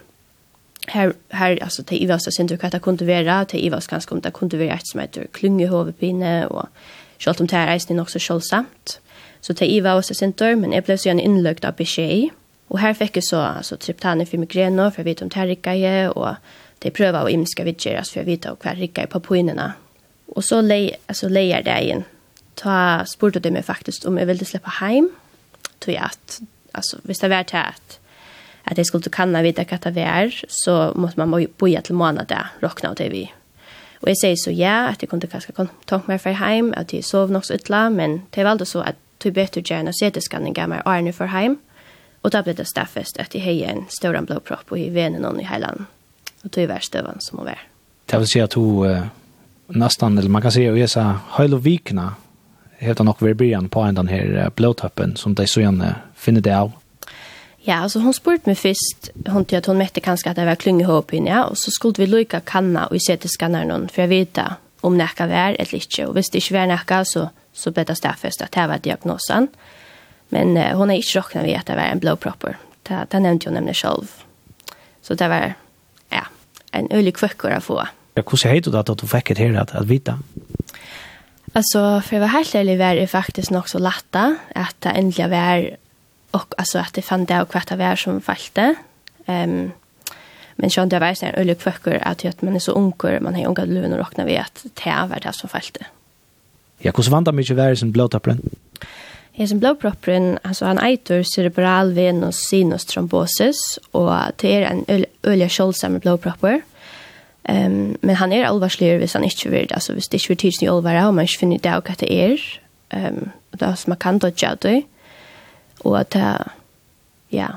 her, 0.89 1.13
her 1.31 1.59
altså, 1.63 1.83
til 1.83 2.03
Ivas 2.03 2.27
og 2.27 2.33
Sintur, 2.33 2.57
hva 2.57 2.69
det 2.73 2.83
kunne 2.83 3.07
være, 3.07 3.45
til 3.45 3.65
Ivas 3.65 3.87
ganske 3.87 4.13
om 4.13 4.21
det 4.21 4.33
kunne 4.33 4.59
være 4.59 4.75
et 4.75 4.89
som 4.91 5.01
heter 5.01 5.31
klunge 5.33 5.69
hovedpine, 5.69 6.49
og 6.49 6.67
selv 7.19 7.41
om 7.41 7.47
det 7.47 7.59
her 7.59 7.73
eisen 7.75 7.99
er. 7.99 8.65
Så 9.41 9.55
til 9.55 9.77
Ivas 9.77 10.11
og 10.11 10.17
Sintur, 10.17 10.57
men 10.57 10.73
jeg 10.73 10.85
ble 10.85 10.97
så 10.99 11.09
gjerne 11.09 11.23
innløkt 11.23 11.65
av 11.65 11.79
beskjed, 11.79 12.31
og 12.71 12.81
her 12.81 12.93
fikk 12.93 13.17
jeg 13.17 13.29
så 13.31 13.39
altså, 13.39 13.77
triptaner 13.77 14.25
for 14.25 14.43
migrene, 14.43 14.91
for 14.91 15.03
å 15.03 15.05
vite 15.05 15.23
om 15.23 15.31
det 15.31 15.39
her 15.39 15.47
rikket 15.47 16.17
og 16.17 16.37
de 16.83 16.91
prøver 16.91 17.23
å 17.23 17.31
imenske 17.31 17.65
vidtgjøres 17.65 18.11
for 18.11 18.23
å 18.23 18.27
vite 18.27 18.57
hva 18.59 18.75
rikket 18.75 19.11
på 19.13 19.21
poinene, 19.23 19.75
Och 20.35 20.45
så 20.45 20.61
lej 20.61 20.97
alltså 21.07 21.29
lejer 21.29 21.63
det 21.63 21.81
igen. 21.81 22.05
Ta 22.55 23.05
spurte 23.07 23.41
det 23.41 23.51
meg 23.53 23.65
faktiskt 23.65 24.05
om 24.05 24.19
jeg 24.19 24.27
ville 24.27 24.45
släppa 24.45 24.71
hem. 24.81 25.11
Tog 25.81 25.95
jeg 25.95 26.05
at, 26.05 26.41
alltså 26.75 26.99
hvis 27.03 27.19
det 27.19 27.31
var 27.31 27.43
tät 27.43 27.99
att 28.65 28.79
jeg 28.79 28.87
skulle 28.87 29.11
kunna 29.11 29.43
vite 29.43 29.65
hva 29.65 29.77
det 29.77 29.95
var 29.95 30.45
så 30.49 30.93
måste 30.95 31.21
man 31.21 31.47
boja 31.59 31.81
till 31.81 31.95
månad 31.95 32.27
där 32.29 32.47
rockna 32.61 32.91
och 32.91 32.97
det 32.97 33.09
vi. 33.09 33.33
Och 34.01 34.09
jag 34.09 34.19
säger 34.19 34.37
så 34.37 34.51
ja 34.51 34.89
att 34.89 35.03
jeg 35.03 35.11
kunde 35.11 35.27
kanske 35.27 35.53
ta 35.85 36.01
mig 36.07 36.19
för 36.19 36.31
hem 36.31 36.75
att 36.77 36.93
jeg 36.93 37.05
sov 37.05 37.31
nok 37.31 37.45
så 37.45 37.55
illa 37.55 37.91
men 37.91 38.23
det 38.31 38.45
var 38.45 38.65
så 38.65 38.81
att 38.81 38.97
tog 39.19 39.33
bättre 39.33 39.61
gärna 39.61 39.93
se 39.93 40.11
det 40.11 40.21
skanning 40.21 40.53
gammal 40.53 40.83
Arne 40.85 41.13
för 41.13 41.27
hem. 41.27 41.59
Och 42.23 42.31
då 42.31 42.43
ble 42.43 42.53
det 42.53 42.65
staffest 42.65 43.19
att 43.19 43.35
jag 43.35 43.43
hejde 43.43 43.67
en 43.67 43.85
større 43.89 44.23
blodpropp 44.23 44.73
och 44.73 44.79
i 44.79 44.91
venen 44.91 45.25
og 45.25 45.41
i 45.41 45.45
heilan. 45.45 45.87
Og 46.45 46.51
tog 46.51 46.63
jag 46.63 46.69
värst 46.69 46.97
som 47.19 47.39
hon 47.39 47.47
være. 47.47 47.59
Det 48.07 48.19
vill 48.19 48.27
säga 48.27 48.45
att 48.45 48.53
hon 48.53 49.09
nästan, 49.75 50.19
eller 50.19 50.31
man 50.31 50.43
kan 50.43 50.53
säga 50.53 50.73
att 50.73 50.79
jag 50.79 50.91
sa 50.91 51.15
hela 51.39 51.57
vikna 51.57 52.15
heter 52.83 53.05
nog 53.05 53.23
Verbian 53.23 53.69
på 53.69 53.81
en 53.81 53.95
den 53.95 54.09
här 54.09 54.51
blåtappen 54.55 55.17
som 55.17 55.35
de 55.35 55.47
så 55.47 55.61
gärna 55.61 55.95
finner 56.15 56.41
det 56.41 56.59
av. 56.59 56.73
Ja, 57.65 57.75
alltså 57.75 57.99
hon 57.99 58.15
spurt 58.15 58.47
mig 58.47 58.55
först, 58.55 59.11
hon 59.27 59.45
tyckte 59.45 59.59
at 59.59 59.67
hon 59.67 59.79
mätte 59.79 60.01
kanske 60.01 60.31
att 60.31 60.37
det 60.37 60.45
var 60.45 60.55
klunga 60.55 60.85
ihop 60.85 61.13
in, 61.13 61.27
ja, 61.27 61.45
och 61.45 61.59
så 61.59 61.71
skulle 61.71 61.95
vi 61.97 62.07
lycka 62.07 62.41
kanna 62.41 62.87
och 62.87 63.03
se 63.03 63.17
till 63.17 63.31
skannaren 63.31 63.89
för 63.89 64.03
jag 64.03 64.09
vet 64.09 64.39
om 64.81 64.99
näka 64.99 65.27
vär 65.27 65.57
eller 65.59 65.75
inte, 65.75 66.07
och 66.07 66.17
visst 66.17 66.33
det 66.33 66.39
inte 66.39 66.55
var 66.55 66.67
näka 66.67 67.05
så, 67.05 67.29
så 67.53 67.71
blev 67.71 67.87
det 67.87 67.97
staffest 67.97 68.43
att 68.43 68.53
det 68.53 68.67
var 68.67 68.79
diagnosen. 68.79 69.49
Men 70.29 70.57
eh, 70.57 70.77
hon 70.77 70.91
är 70.91 70.95
inte 70.95 71.19
rocknad 71.19 71.45
vid 71.45 71.57
att 71.57 71.67
det 71.67 71.77
var 71.77 71.83
en 71.83 71.99
blodpropper. 71.99 72.57
det, 72.83 73.07
det 73.11 73.21
nämnde 73.21 73.47
hon 73.47 73.55
nämligen 73.55 73.75
själv. 73.75 74.11
Så 75.03 75.15
det 75.15 75.29
var, 75.29 75.55
ja, 76.09 76.27
en 76.71 76.91
ölig 76.91 77.17
kvöckor 77.17 77.51
att 77.51 77.65
få. 77.65 77.87
Ja, 78.15 78.23
hvordan 78.23 78.55
heter 78.55 78.71
det 78.71 78.79
att 78.79 78.99
du 78.99 79.07
fick 79.07 79.29
det 79.29 79.39
här 79.39 79.55
att, 79.55 79.75
att 79.75 79.87
vita. 79.87 80.19
Alltså 81.53 82.01
för 82.01 82.19
vad 82.19 82.29
helt 82.29 82.55
ärligt 82.55 82.79
var 82.79 82.95
det 82.95 83.07
faktiskt 83.07 83.51
nog 83.51 83.69
så 83.69 83.79
lätt 83.79 84.15
att 84.55 84.81
det 84.81 84.89
ändliga 84.89 85.29
var 85.29 85.77
och 86.31 86.55
alltså 86.59 86.79
att 86.79 86.93
det 86.95 87.03
fann 87.03 87.25
det 87.25 87.43
och 87.43 87.51
kvart 87.51 87.71
var 87.71 87.97
som 87.97 88.21
fallte. 88.21 88.75
Ehm 89.27 89.51
um, 89.51 89.73
men 90.57 90.71
sjön 90.71 90.89
det 90.89 90.99
var 90.99 91.25
en 91.25 91.35
ölig 91.35 91.59
kvackor 91.59 91.99
att 92.03 92.25
att 92.25 92.43
man 92.43 92.55
är 92.55 92.59
så 92.59 92.73
onkel 92.73 93.21
man 93.21 93.35
har 93.35 93.47
unga 93.47 93.65
lön 93.65 93.93
och 93.93 93.99
räkna 93.99 94.25
vid 94.25 94.39
att 94.39 94.65
det 94.75 95.09
var 95.11 95.21
det 95.23 95.33
som 95.33 95.49
fallte. 95.49 95.87
Ja, 96.79 96.93
hur 96.97 97.11
vann 97.11 97.25
det 97.25 97.33
mycket 97.33 97.57
var 97.57 97.75
som 97.75 97.93
blåtappren? 97.93 98.41
Ja, 99.33 99.47
som 99.47 99.59
blodproppen, 99.59 100.39
alltså 100.43 100.65
han 100.65 100.79
eitur 100.79 101.23
cerebral 101.23 101.93
venus 101.93 102.37
sinus 102.37 102.85
thrombosis 102.85 103.79
och 103.91 104.13
det 104.37 104.55
är 104.55 104.63
en 104.63 105.05
ölle 105.23 105.49
sköldsamma 105.49 105.99
blåtapper. 105.99 106.63
Ehm 107.45 107.97
men 108.01 108.17
han 108.17 108.33
är 108.33 108.45
allvarlig 108.45 108.99
hvis 108.99 109.15
han 109.15 109.25
inte 109.25 109.49
vill 109.49 109.73
alltså 109.73 109.93
hvis 109.93 110.09
det 110.09 110.17
inte 110.17 110.29
vill 110.29 110.37
tidigt 110.37 110.63
i 110.63 110.69
allvar 110.69 111.07
och 111.07 111.15
man 111.15 111.25
inte 111.25 111.39
finner 111.39 111.59
det 111.59 111.77
och 111.77 111.91
att 111.91 111.99
det 111.99 112.13
är 112.13 112.61
ehm 112.91 113.31
och 113.51 113.59
det 113.59 113.77
som 113.77 113.91
man 113.91 113.97
kan 113.97 114.19
då 114.19 114.29
göra 114.29 114.57
det. 114.61 114.83
Och 115.79 115.99
att 115.99 116.17
ja. 117.29 117.49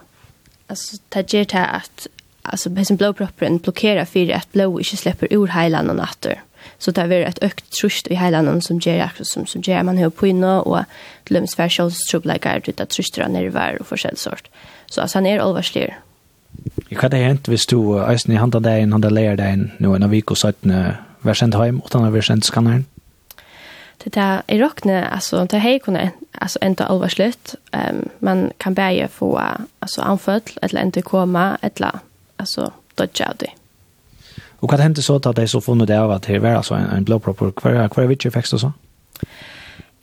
Alltså 0.68 0.98
det 1.10 1.34
ger 1.34 1.46
det 1.46 1.66
att 1.66 2.08
alltså 2.42 2.70
på 2.70 2.86
sin 2.86 2.98
blodproppen 2.98 3.58
blockera 3.58 4.06
för 4.06 4.32
att 4.32 4.52
blod 4.52 4.80
inte 4.80 4.98
släpper 4.98 5.28
ur 5.34 5.48
heilan 5.48 5.90
och 5.90 5.96
natter. 5.96 6.42
Så 6.78 6.92
det 6.92 7.02
är 7.02 7.12
ett 7.12 7.44
ökt 7.44 7.80
trust 7.80 8.08
i 8.08 8.16
heilan 8.16 8.62
som 8.62 8.80
ger 8.80 9.12
som 9.22 9.46
som 9.46 9.62
ger 9.62 9.84
man 9.84 9.98
hur 9.98 10.10
på 10.10 10.28
inne 10.28 10.60
och 10.60 10.80
glöms 11.26 11.56
för 11.56 11.70
självstrubbligar 11.70 12.62
utan 12.66 12.88
trustra 12.88 13.28
nerver 13.28 13.78
och 13.80 13.88
förskäll 13.88 14.18
sort. 14.18 14.50
Så 14.86 15.02
alltså 15.02 15.18
han 15.18 15.26
är 15.26 15.40
allvarlig 15.40 15.96
Hva 16.92 17.10
det 17.10 17.20
hent 17.24 17.48
hvis 17.48 17.66
du 17.66 17.98
eisen 18.06 18.34
i 18.34 18.38
handa 18.38 18.60
deg, 18.60 18.92
handa 18.92 19.10
leir 19.10 19.36
deg, 19.40 19.72
nå 19.80 19.96
en 19.96 20.06
av 20.06 20.14
vik 20.14 20.32
og 20.32 20.38
satt 20.38 20.66
vær 21.26 21.34
sendt 21.34 21.58
heim, 21.58 21.82
og 21.82 21.90
den 21.94 22.14
vær 22.14 22.22
sendt 22.22 22.46
skanneren? 22.46 22.86
Det 24.04 24.18
er 24.22 24.44
i 24.52 24.60
rockne 24.62 25.00
alltså 25.10 25.42
det 25.42 25.54
er 25.54 25.60
hei 25.60 25.80
alltså 26.42 26.60
inte 26.62 26.66
enda 26.66 26.86
alvar 26.86 27.08
slutt. 27.08 27.56
um, 27.74 28.10
man 28.20 28.52
kan 28.60 28.76
bare 28.76 29.08
få 29.08 29.40
alltså 29.80 30.02
anfødt, 30.02 30.58
eller 30.62 30.82
enda 30.82 31.02
komma 31.02 31.58
eller 31.62 32.00
alltså 32.38 32.72
dodge 32.96 33.28
out 33.28 33.40
det. 33.40 33.50
Och 34.60 34.72
vad 34.72 34.80
hände 34.80 35.02
så 35.02 35.16
att 35.16 35.36
det 35.36 35.48
så 35.48 35.62
funnet 35.62 35.88
det 35.88 36.02
av 36.02 36.12
at 36.12 36.24
det 36.24 36.40
var 36.40 36.50
alltså 36.50 36.74
en, 36.74 36.90
en 36.90 37.04
blå 37.04 37.20
proper 37.20 37.52
kvar 37.52 37.88
kvar 37.88 38.06
vilket 38.06 38.26
effekt 38.26 38.48
så? 38.48 38.72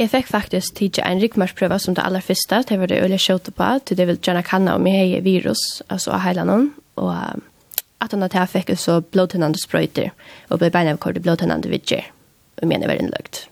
Jeg 0.00 0.08
fikk 0.10 0.28
faktisk 0.30 0.74
tidsi 0.78 1.02
en 1.04 1.20
rikmarsprøve 1.20 1.76
som 1.78 1.94
det 1.94 2.04
aller 2.04 2.24
første, 2.24 2.62
det 2.68 2.78
var 2.80 2.88
det 2.88 3.02
øyelig 3.02 3.20
kjøte 3.20 3.52
på, 3.52 3.68
til 3.84 3.96
det 3.96 4.06
vil 4.08 4.18
gjerne 4.18 4.42
kanna 4.42 4.74
om 4.74 4.86
jeg 4.86 5.14
har 5.14 5.24
virus, 5.24 5.82
altså 5.88 6.14
av 6.16 6.24
hele 6.24 6.44
noen, 6.48 6.70
og 6.96 7.12
at 8.02 8.10
han 8.10 8.24
hadde 8.24 8.46
fikk 8.50 8.72
så 8.80 9.00
blodtennende 9.00 9.60
sprøyter, 9.60 10.10
og 10.48 10.62
ble 10.62 10.72
beina 10.72 10.94
avkort 10.96 11.20
i 11.20 11.22
blodtennende 11.22 11.70
vidger, 11.70 12.08
og 12.62 12.68
mener 12.68 12.88
var 12.88 12.98
innløgt. 13.02 13.46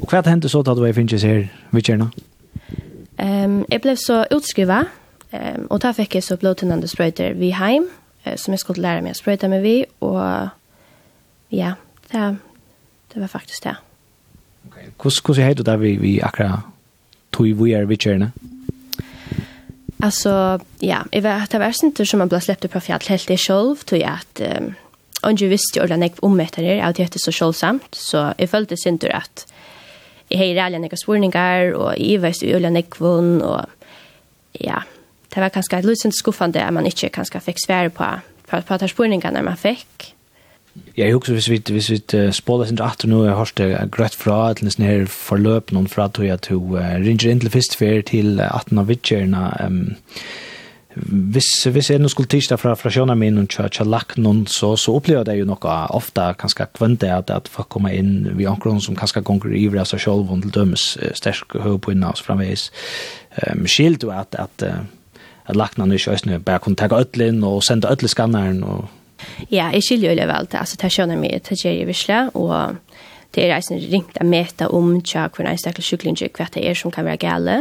Og 0.00 0.06
hva 0.08 0.22
hendte 0.24 0.48
så 0.48 0.62
da 0.62 0.74
du 0.74 0.84
er 0.86 0.94
finnes 0.96 1.26
her 1.26 1.50
vidgerna? 1.74 2.08
Um, 3.20 3.66
jeg 3.68 3.82
ble 3.82 3.96
så 4.00 4.22
utskrivet, 4.32 4.88
um, 5.34 5.66
og 5.68 5.82
da 5.82 5.92
fikk 5.92 6.16
jeg 6.16 6.24
så 6.24 6.38
blodtennende 6.40 6.88
sprøyter 6.88 7.34
vi 7.36 7.50
heim, 7.58 7.90
som 8.36 8.52
jeg 8.52 8.60
skulle 8.62 8.84
lære 8.84 9.02
meg 9.02 9.16
å 9.16 9.18
sprøyte 9.18 9.48
med 9.48 9.62
vi, 9.64 9.76
og 10.04 10.50
ja, 11.50 11.74
det, 12.12 12.26
det 13.12 13.22
var 13.22 13.32
faktisk 13.32 13.64
det. 13.64 13.76
Ja 13.76 13.89
hur 15.02 15.34
ser 15.34 15.54
det 15.54 15.62
där 15.62 15.76
vi, 15.76 15.96
vi 15.96 16.20
akra 16.22 16.62
tog 17.30 17.46
vi 17.64 17.72
er 17.72 17.84
vidtjørende? 17.84 18.32
Alltså, 20.02 20.60
ja, 20.78 20.98
jag 21.12 21.22
vet 21.22 21.42
att 21.42 21.50
det 21.50 21.58
var 21.58 21.74
inte 21.84 22.06
som 22.06 22.18
man 22.18 22.28
blev 22.28 22.40
släppt 22.40 22.70
på 22.70 22.80
fjäll 22.80 23.00
helt 23.08 23.28
det 23.28 23.36
själv, 23.36 23.76
tog 23.76 23.98
jag 23.98 24.10
att 24.10 24.40
um, 24.40 24.74
Och 25.22 25.32
jag 25.32 25.48
visste 25.48 25.78
ju 25.78 25.84
ordentligt 25.84 26.18
om 26.18 26.36
det 26.36 26.56
här, 26.56 26.80
att 26.82 26.96
det 26.96 27.02
är 27.02 27.18
så 27.18 27.32
självsamt, 27.32 27.94
så 27.94 28.32
jag 28.36 28.50
följde 28.50 28.76
sin 28.76 28.98
tur 28.98 29.12
att 29.12 29.52
jag 30.28 30.38
har 30.38 30.56
alle 30.56 30.78
nekka 30.78 30.96
spårningar 30.96 31.72
och 31.72 31.98
jeg 31.98 32.20
visste 32.20 32.46
ju 32.46 32.56
ordentligt 32.56 32.90
nekvun, 32.90 33.42
Och 33.42 33.66
ja, 34.52 34.82
det 35.28 35.40
var 35.40 35.50
ganska 35.50 35.80
litt 35.80 36.14
skuffande 36.14 36.64
att 36.64 36.72
man 36.72 36.86
inte 36.86 37.08
kanskje 37.08 37.40
fick 37.40 37.58
svär 37.66 37.88
på, 37.88 38.04
på, 38.46 38.62
på, 38.62 38.74
att 38.74 38.82
at 38.82 38.90
spurningar 38.90 39.32
når 39.32 39.42
man 39.42 39.56
fikk. 39.56 40.14
Jeg 40.96 41.14
husker 41.14 41.34
hvis 41.34 41.48
vi, 41.50 41.58
hvis 41.66 41.88
vi 41.90 41.98
spåler 42.32 42.68
sin 42.68 42.78
rett 42.80 43.02
og 43.04 43.10
nå, 43.10 43.24
jeg 43.26 43.34
har 43.34 43.52
det 43.58 43.70
grøtt 43.94 44.14
fra 44.14 44.36
til 44.54 44.68
nesten 44.68 44.86
her 44.86 45.08
forløp 45.10 45.72
noen 45.74 45.88
fra 45.90 46.06
tog 46.12 46.28
jeg 46.28 46.42
to 46.46 46.60
uh, 46.76 46.94
ringer 47.02 47.32
inn 47.32 47.42
til 47.42 47.50
fyrstfer 47.50 48.04
til 48.06 48.38
18 48.44 48.78
av 48.78 48.86
vidtjørene. 48.90 49.42
Um, 49.64 49.80
hvis, 51.34 51.48
hvis 51.70 51.90
jeg 51.90 52.02
nå 52.02 52.10
skulle 52.10 52.30
tirsdag 52.30 52.58
fra, 52.58 52.76
fra 52.78 52.90
sjøna 52.90 53.14
min 53.18 53.38
og 53.38 53.48
tja, 53.50 53.68
tja 53.70 53.86
lagt 53.86 54.18
noen, 54.18 54.44
så, 54.50 54.72
så 54.78 54.94
opplever 54.98 55.26
jeg 55.30 55.42
jo 55.42 55.48
noe 55.50 55.74
ofte 55.94 56.28
kanskje 56.38 56.66
kvente 56.78 57.10
at, 57.14 57.30
at 57.30 57.50
folk 57.50 57.70
kommer 57.70 57.94
inn 57.94 58.30
vi 58.38 58.48
ankron 58.50 58.82
som 58.82 58.98
ganske 58.98 59.22
gonger 59.26 59.54
i 59.54 59.66
av 59.70 59.86
seg 59.90 60.02
selv 60.02 60.30
og 60.30 60.42
til 60.44 60.54
dømes 60.54 60.86
sterk 61.18 61.54
høy 61.62 61.78
på 61.78 61.94
innan 61.94 62.12
oss 62.12 62.22
framveis. 62.26 62.68
Um, 63.42 63.66
skilt 63.70 64.06
jo 64.06 64.14
at, 64.14 64.38
at, 64.38 64.66
at, 64.66 65.26
at 65.50 65.58
lagt 65.58 65.78
noen 65.78 65.94
ikke 65.94 66.14
øyne 66.14 66.42
bare 66.42 66.62
kunne 66.62 66.78
ta 66.78 66.90
ødlen 66.94 67.42
og 67.46 67.62
sende 67.66 67.90
ødleskanneren 67.90 68.62
og 68.66 68.88
Ja, 69.48 69.70
jeg 69.74 69.82
skiljer 69.86 70.14
jo 70.14 70.28
vel 70.28 70.46
til, 70.46 70.60
altså 70.60 70.78
det 70.80 70.92
skjønner 70.94 71.18
meg 71.20 71.42
til 71.46 71.58
Jerry 71.62 71.86
Visla, 71.88 72.22
og 72.34 72.76
det 73.34 73.44
er 73.44 73.56
eisen 73.56 73.80
ringt 73.92 74.18
å 74.20 74.26
meta 74.26 74.68
om 74.74 74.96
tja 75.06 75.28
hver 75.30 75.48
en 75.48 75.58
stakkel 75.60 75.86
sykling 75.86 76.18
hva 76.18 76.48
det 76.54 76.64
er 76.66 76.78
som 76.78 76.90
kan 76.94 77.06
være 77.06 77.22
gale. 77.22 77.58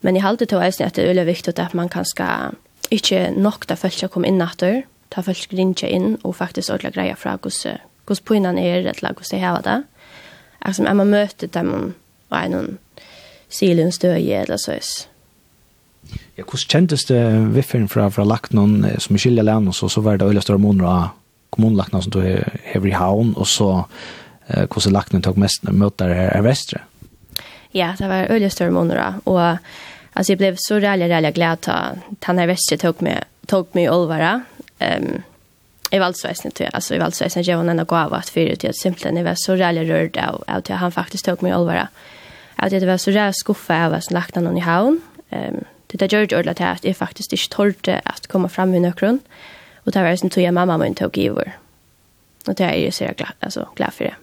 Men 0.00 0.16
jeg 0.16 0.24
halte 0.24 0.48
til 0.48 0.62
eisen 0.62 0.86
at 0.86 0.96
det 0.96 1.04
er 1.04 1.12
veldig 1.12 1.28
viktig 1.28 1.56
at 1.58 1.76
man 1.76 1.88
kan 1.88 2.04
skal 2.04 2.56
ikke 2.90 3.30
nok 3.36 3.66
da 3.68 3.76
folk 3.78 3.94
skal 3.94 4.10
komme 4.12 4.28
inn 4.28 4.42
etter, 4.42 4.82
ta 5.10 5.22
folk 5.22 5.52
rinja 5.54 5.88
inn 5.88 6.16
og 6.22 6.36
faktisk 6.38 6.72
ordentlig 6.72 6.94
greie 6.96 7.16
fra 7.18 7.36
hvordan 7.38 8.24
poinnan 8.26 8.58
er, 8.58 8.80
eller 8.80 9.14
hvordan 9.14 9.30
det 9.30 9.40
heva 9.40 9.60
det. 9.64 9.78
Altså, 10.60 10.84
jeg 10.84 10.96
må 10.96 11.04
møte 11.04 11.46
dem 11.46 11.72
og 12.30 12.36
er 12.36 12.50
noen 12.52 12.78
silen 13.50 13.92
støye 13.92 14.42
eller 14.42 14.60
sås. 14.60 15.09
Ja, 16.36 16.44
hvordan 16.44 16.68
kjentes 16.72 17.04
det 17.08 17.20
viffen 17.54 17.88
fra, 17.88 18.08
fra 18.10 18.24
Laknon, 18.24 18.84
som 18.98 19.16
er 19.16 19.20
skilje 19.20 19.42
och 19.42 19.68
og 19.68 19.74
så, 19.74 19.88
så 19.88 20.00
var 20.00 20.16
det 20.16 20.26
øyla 20.26 20.40
større 20.40 20.58
måneder 20.58 20.88
av 20.88 21.08
kommunlaknon 21.50 22.02
som 22.02 22.10
du 22.10 22.20
hever 22.62 22.88
i 22.88 22.94
och 22.94 23.38
og 23.38 23.46
så 23.46 23.84
eh, 24.48 24.66
hvordan 24.66 24.92
Laknon 24.92 25.22
tok 25.22 25.36
mest 25.36 25.62
møter 25.62 26.14
her, 26.14 26.30
er 26.30 26.42
vestre? 26.42 26.80
Ja, 27.74 27.94
det 27.98 28.08
var 28.08 28.30
øyla 28.30 28.48
større 28.48 28.70
måneder, 28.70 29.20
og 29.24 29.58
altså, 30.14 30.32
jeg 30.32 30.38
ble 30.38 30.56
så 30.58 30.78
rælig, 30.82 31.10
rælig 31.10 31.34
glad 31.34 31.68
at 31.68 31.98
han 32.26 32.38
her 32.38 32.46
vestre 32.46 32.76
tok 32.76 33.02
meg, 33.02 33.22
tok 33.48 33.74
meg 33.74 33.84
i 33.84 33.90
olvara. 33.90 34.40
Um, 34.80 35.22
jeg 35.90 36.00
valgte 36.00 36.20
sveisene 36.20 36.54
til, 36.54 36.70
altså, 36.74 36.94
jeg 36.94 37.02
valgte 37.02 37.18
sveisene 37.18 37.44
til, 37.44 37.50
jeg 37.50 37.58
var 37.58 37.70
en 37.70 37.86
gav 37.86 38.14
at 38.14 38.30
fyrir 38.30 38.56
til, 38.56 38.68
at 38.68 38.78
simpelthen 38.78 39.16
jeg 39.16 39.24
var 39.24 39.38
så 39.38 39.54
rælig 39.58 39.86
rørt 39.90 40.16
av, 40.16 40.42
at 40.48 40.68
han 40.68 40.92
faktisk 40.92 41.24
tok 41.24 41.42
meg 41.42 41.52
i 41.52 41.58
olvara. 41.58 41.86
At 42.58 42.72
det 42.72 42.86
var 42.86 42.96
så 42.96 43.14
rælig 43.14 43.38
skuffa 43.38 43.84
av 43.86 43.94
at 43.94 44.08
han 44.08 44.18
lagt 44.18 44.36
noen 44.36 44.58
i 44.58 44.66
havn, 44.66 44.98
um, 45.30 45.62
det 45.92 46.10
där 46.10 46.26
gör 46.32 46.42
det 46.42 46.56
til 46.56 46.64
at 46.64 46.84
jeg 46.84 46.96
faktisk 46.96 47.32
ikke 47.32 47.48
torde 47.50 48.00
att 48.06 48.28
komma 48.28 48.48
fram 48.48 48.74
i 48.74 48.78
nökron. 48.78 49.20
Och 49.84 49.92
det 49.92 50.02
var 50.02 50.16
som 50.16 50.30
tog 50.30 50.44
jag 50.44 50.54
mamma 50.54 50.78
min 50.78 50.94
tog 50.94 51.18
i 51.18 51.28
vår. 51.28 51.52
Och 52.48 52.54
det 52.54 52.64
är 52.64 52.74
ju 52.74 52.90
så 52.90 53.04
glad, 53.04 53.32
alltså, 53.40 53.66
glad 53.76 53.92
för 53.92 54.04
det. 54.04 54.14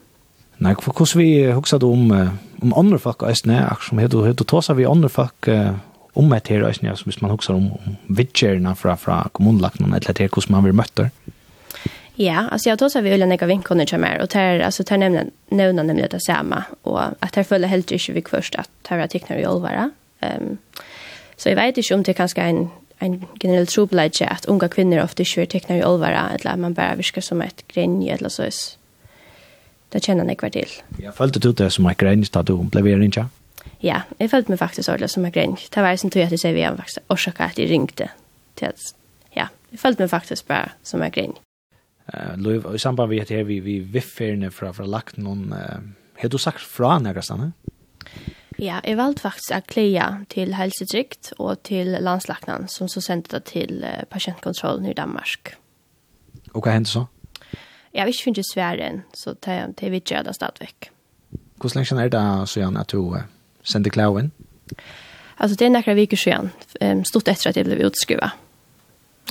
Nei, 0.58 0.74
for 0.82 0.94
hvordan 0.94 1.20
vi 1.20 1.52
hokset 1.52 1.84
om, 1.84 2.12
om 2.62 2.74
andre 2.74 3.00
folk, 3.00 3.22
eisne, 3.22 3.60
akkurat 3.66 3.90
som 3.90 4.00
heter, 4.00 4.26
heter 4.26 4.46
tåsa 4.46 4.74
vi 4.74 4.86
andre 4.86 5.10
folk, 5.10 5.48
om 6.16 6.34
et 6.34 6.48
her, 6.48 6.66
eisne, 6.66 6.96
hvis 7.06 7.22
man 7.22 7.32
hokset 7.32 7.56
om, 7.56 7.72
om 7.72 7.98
vidtjerne 8.08 8.76
fra, 8.76 8.96
fra 8.96 9.30
kommunelagnen, 9.34 9.94
eller 9.94 10.14
til 10.14 10.30
hvordan 10.34 10.56
man 10.56 10.66
vil 10.66 10.74
møtte. 10.74 11.12
Ja, 12.18 12.48
alltså 12.52 12.70
jag 12.70 12.80
tror 12.80 12.90
så 12.90 13.02
vi 13.02 13.10
vill 13.10 13.30
lägga 13.30 13.48
vinkorna 13.48 13.86
till 13.86 13.98
mer 13.98 14.22
och 14.22 14.30
tar 14.30 14.60
alltså 14.60 14.84
tar 14.84 14.98
nämna 14.98 15.24
nämna 15.50 15.84
nämligen 15.84 16.10
det 16.12 16.20
samma 16.20 16.64
och 16.82 17.02
att 17.20 17.36
här 17.36 17.44
följer 17.44 17.68
helt 17.68 17.92
inte 17.92 18.12
vi 18.12 18.24
först 18.30 18.56
att 18.56 18.70
här 18.88 19.08
tecknar 19.08 19.38
ju 19.38 19.46
allvara. 19.46 19.92
Ehm 20.20 20.42
um, 20.42 20.58
Så 21.38 21.50
jeg 21.50 21.58
vet 21.58 21.78
ikke 21.78 21.96
om 21.96 22.04
det 22.04 22.14
er 22.16 22.18
kanskje 22.18 22.50
en, 22.50 22.64
en 23.02 23.18
generell 23.40 23.68
trobelage 23.70 24.26
at 24.26 24.48
unga 24.50 24.68
kvinner 24.74 25.04
ofte 25.04 25.24
ikke 25.24 25.44
vil 25.44 25.50
tekne 25.54 25.78
i 25.78 25.86
olvara, 25.86 26.32
eller 26.34 26.52
at 26.52 26.60
man 26.60 26.74
bare 26.74 26.98
virker 26.98 27.22
som 27.22 27.42
et 27.46 27.64
grenje 27.70 28.14
eller 28.14 28.34
så. 28.34 28.50
Det 29.94 30.04
kjenner 30.04 30.26
jeg 30.26 30.38
ikke 30.38 30.50
til. 30.50 30.78
Jeg 31.00 31.14
følte 31.14 31.40
du 31.40 31.52
det 31.52 31.70
som 31.74 31.86
et 31.88 31.98
grenje 31.98 32.32
da 32.34 32.42
du 32.42 32.58
ble 32.64 32.84
ved 32.84 32.98
rinja? 33.00 33.28
Ja, 33.84 34.02
jeg 34.20 34.32
følte 34.32 34.52
meg 34.52 34.60
faktisk 34.60 34.90
ordentlig 34.90 35.12
som 35.14 35.26
et 35.26 35.34
grenje. 35.34 35.70
Det 35.74 35.84
var 35.84 35.96
som 35.96 36.10
tog 36.10 36.26
at 36.26 36.34
jeg 36.34 36.42
sier 36.42 36.58
vi 36.58 36.66
har 36.66 36.98
årsaker 37.14 37.46
at 37.46 37.60
jeg 37.60 37.70
ringte 37.70 38.10
til 38.58 38.72
at, 38.72 38.90
ja, 39.36 39.48
jeg 39.72 39.80
følte 39.80 40.04
meg 40.04 40.10
faktisk 40.10 40.48
bare 40.48 40.74
som 40.84 41.06
et 41.06 41.14
grenje. 41.14 41.40
Uh, 42.08 42.34
Løv, 42.40 42.66
i 42.74 42.80
samband 42.80 43.10
med 43.12 43.22
at 43.22 43.48
vi, 43.48 43.60
vi 43.60 43.80
vifferne 43.80 44.50
fra, 44.52 44.72
fra 44.72 44.88
lagt 44.88 45.18
noen, 45.20 45.52
uh, 45.54 45.80
har 46.18 46.30
du 46.32 46.38
sagt 46.42 46.64
fra 46.64 46.98
nærkastene? 47.04 47.52
Ja. 47.54 47.77
Ja, 48.58 48.80
jeg 48.82 48.98
valgte 48.98 49.22
faktisk 49.22 49.54
å 49.54 49.60
klea 49.70 50.06
til 50.34 50.56
helsetrykt 50.58 51.36
og 51.38 51.60
til 51.68 51.94
landslagnan, 52.02 52.66
som 52.72 52.90
så 52.90 53.04
sendte 53.06 53.38
det 53.38 53.52
til 53.52 53.84
pasientkontrollen 54.10 54.88
i 54.90 54.96
Danmark. 54.98 55.54
Og 56.56 56.66
hva 56.66 56.74
hendte 56.74 56.90
så? 56.90 57.04
Jeg 57.94 58.02
har 58.02 58.10
ikke 58.10 58.26
finnet 58.32 58.50
sværen, 58.50 59.04
så 59.14 59.36
det 59.46 59.60
er 59.86 59.94
vi 59.94 60.02
jeg 60.02 60.26
da 60.26 60.34
stadigvæk. 60.34 60.90
Hvor 61.62 61.74
lenge 61.76 62.02
er 62.02 62.10
det 62.10 62.50
så 62.50 62.60
gjerne 62.64 62.82
at 62.82 62.92
du 62.92 63.14
sendte 63.64 63.94
klauen? 63.94 64.32
Altså, 65.38 65.56
det 65.56 65.68
er 65.68 65.76
nekker 65.76 65.94
viker 65.94 66.18
siden, 66.18 66.52
stort 67.06 67.30
etter 67.30 67.52
at 67.52 67.58
jeg 67.58 67.66
ble 67.66 67.78
utskruet. 67.86 68.32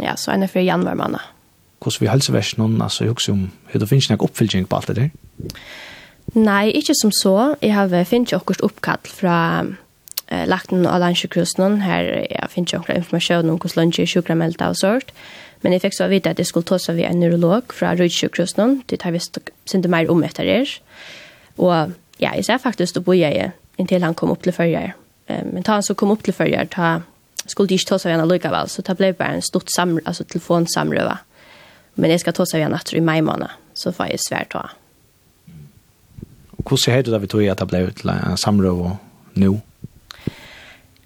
Ja, 0.02 0.14
så 0.14 0.30
er 0.32 0.38
det 0.38 0.50
for 0.50 0.62
januar 0.62 0.94
måned. 0.94 1.18
Hvordan 1.82 2.00
vi 2.00 2.10
helseversen, 2.10 2.82
altså, 2.82 3.04
jeg 3.04 3.12
husker 3.12 3.32
om, 3.32 3.50
hvordan 3.72 3.88
finnes 3.88 4.06
det 4.06 4.14
noen 4.14 4.28
oppfyllning 4.28 4.70
på 4.70 4.76
alt 4.78 4.94
det 4.94 4.96
der? 4.96 5.10
Ja 5.50 5.95
Nei, 6.34 6.72
ikke 6.74 6.94
som 6.98 7.12
så. 7.14 7.56
Jeg 7.62 7.74
har 7.74 7.92
finnet 8.04 8.34
akkurat 8.34 8.64
oppkall 8.66 9.08
fra 9.08 9.38
eh, 10.28 10.44
lakten 10.48 10.86
av 10.86 11.00
landsjukhusen. 11.00 11.80
Her 11.86 12.10
jeg 12.26 12.52
finnet 12.52 12.72
ikke 12.72 12.82
akkurat 12.82 13.02
informasjon 13.04 13.50
om 13.50 13.58
hvordan 13.60 13.84
lunsje 13.84 14.02
er 14.02 14.10
sjukremeldet 14.10 14.66
og 14.66 14.80
sånt. 14.80 15.12
Men 15.62 15.72
jeg 15.72 15.86
fikk 15.86 15.96
så 15.96 16.10
vite 16.12 16.30
at 16.34 16.38
jeg 16.38 16.50
skulle 16.50 16.68
ta 16.68 16.78
seg 16.82 16.98
ved 16.98 17.08
en 17.08 17.22
neurolog 17.22 17.72
fra 17.72 17.94
Rødsjukhusen. 17.96 18.82
Det 18.90 19.00
tar 19.00 19.14
visst 19.14 19.38
synte 19.64 19.88
mer 19.88 20.10
om 20.12 20.22
etter 20.26 20.44
det. 20.44 20.76
Og 21.56 21.94
ja, 22.20 22.34
jeg 22.34 22.44
ser 22.44 22.60
faktisk 22.60 23.00
å 23.00 23.06
bo 23.06 23.16
i 23.16 23.24
inntil 23.76 24.04
han 24.04 24.14
kom 24.14 24.30
opp 24.32 24.44
til 24.44 24.52
førjer. 24.56 24.92
Men 25.26 25.64
ta 25.64 25.78
han 25.78 25.84
så 25.84 25.96
kom 25.98 26.12
opp 26.12 26.22
til 26.24 26.36
førjer, 26.36 26.68
ta 26.70 27.00
skulle 27.50 27.68
de 27.68 27.78
ikke 27.78 27.92
ta 27.92 27.98
seg 28.00 28.12
ved 28.12 28.20
en 28.20 28.30
lykkevel, 28.30 28.70
så 28.70 28.82
det 28.86 28.96
ble 28.98 29.12
bare 29.16 29.38
en 29.38 29.44
stort 29.44 29.70
samrøve, 29.74 30.06
altså 30.06 30.24
telefonsamrøve. 30.24 31.16
Men 31.96 32.12
jeg 32.12 32.24
skal 32.24 32.36
ta 32.36 32.46
seg 32.48 32.60
ved 32.60 32.68
en 32.68 32.76
natt 32.76 32.92
i 32.92 33.04
mai 33.04 33.20
måned, 33.24 33.54
så 33.74 33.92
får 33.94 34.12
jeg 34.12 34.24
svært 34.26 34.52
ta 34.54 34.64
hvordan 36.68 36.96
heter 36.96 37.14
det 37.14 37.22
vi 37.22 37.30
tog 37.30 37.46
at 37.46 37.62
det 37.62 37.68
ble 37.70 37.84
til 37.94 38.10
en 38.10 38.40
samråd 38.40 38.82
og 38.82 38.96
nå? 39.38 39.54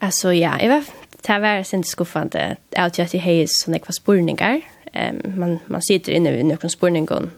Altså, 0.00 0.32
ja, 0.32 0.56
jeg 0.60 0.70
var, 0.70 0.88
det 1.26 1.40
var 1.42 1.62
sent 1.68 1.86
skuffende. 1.86 2.56
Jeg 2.72 2.76
har 2.76 2.88
alltid 2.88 3.20
hatt 3.20 3.52
sånne 3.52 3.82
kva 3.84 3.92
spurningar. 3.92 4.62
Um, 4.90 5.20
man, 5.36 5.58
man 5.68 5.84
sitter 5.86 6.16
inne 6.16 6.32
ved 6.34 6.48
noen 6.48 6.72
spurningar 6.72 7.28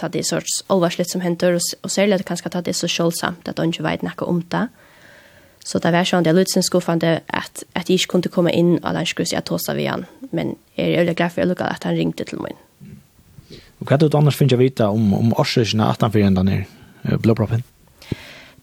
ta 0.00 0.08
det 0.08 0.24
sorts 0.26 0.64
allvarsligt 0.66 1.10
som 1.10 1.20
händer 1.20 1.52
och, 1.52 1.60
och 1.80 1.90
särskilt 1.90 2.14
att 2.14 2.26
kanske 2.26 2.48
ta 2.48 2.62
det 2.62 2.74
så 2.74 2.88
självsamt 2.88 3.48
att 3.48 3.56
de 3.56 3.64
inte 3.64 3.82
vet 3.82 4.02
något 4.02 4.22
om 4.22 4.44
det. 4.48 4.68
Så 5.64 5.78
det 5.78 5.90
var 5.92 6.06
sånn, 6.08 6.24
det 6.24 6.32
er 6.32 6.38
litt 6.38 6.50
sin 6.50 6.64
skuffende 6.64 7.20
at, 7.28 7.62
at 7.76 7.90
jeg 7.90 8.00
ikke 8.00 8.14
kunne 8.14 8.32
komme 8.32 8.52
inn, 8.56 8.78
og 8.80 8.96
han 8.96 9.06
skulle 9.06 9.28
si 9.28 9.36
at 9.36 9.50
hos 9.52 9.68
av 9.68 9.78
igjen. 9.78 10.06
Men 10.32 10.54
jeg 10.72 10.94
er 10.94 11.04
veldig 11.04 11.14
glad 11.18 11.34
for 11.34 11.64
at 11.68 11.84
han 11.84 11.98
ringte 11.98 12.24
til 12.24 12.40
meg. 12.40 12.56
Og 13.80 13.84
hva 13.84 13.98
er 13.98 14.00
det 14.00 14.08
du 14.12 14.16
annars 14.16 14.38
finner 14.40 14.56
å 14.56 14.62
vite 14.62 14.88
om, 14.88 15.12
om 15.18 15.34
årsøkene 15.36 15.90
at 15.92 16.00
han 16.00 16.14
for 16.14 16.24
den 16.24 16.48
der? 16.48 16.64
blodproppen? 17.02 17.64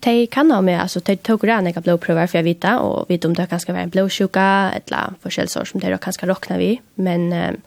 De 0.05 0.27
kan 0.27 0.51
ha 0.51 0.61
med, 0.61 0.77
altså 0.79 1.01
de 1.01 1.15
tok 1.15 1.41
det 1.47 1.55
enn 1.55 1.69
jeg 1.71 1.83
blodprøver 1.83 2.29
for 2.29 2.37
jeg 2.37 2.45
vet, 2.45 2.65
og 2.77 3.09
vet 3.09 3.25
om 3.25 3.33
det 3.35 3.47
kan 3.49 3.61
være 3.65 3.87
en 3.87 3.93
blodsjuka, 3.93 4.47
eller 4.77 5.15
forskjellig 5.23 5.51
sår 5.51 5.71
som 5.71 5.81
de 5.81 5.97
kan 5.97 6.13
skal 6.13 6.29
råkne 6.29 6.57
vi, 6.61 6.69
men 6.95 7.31
um, 7.33 7.57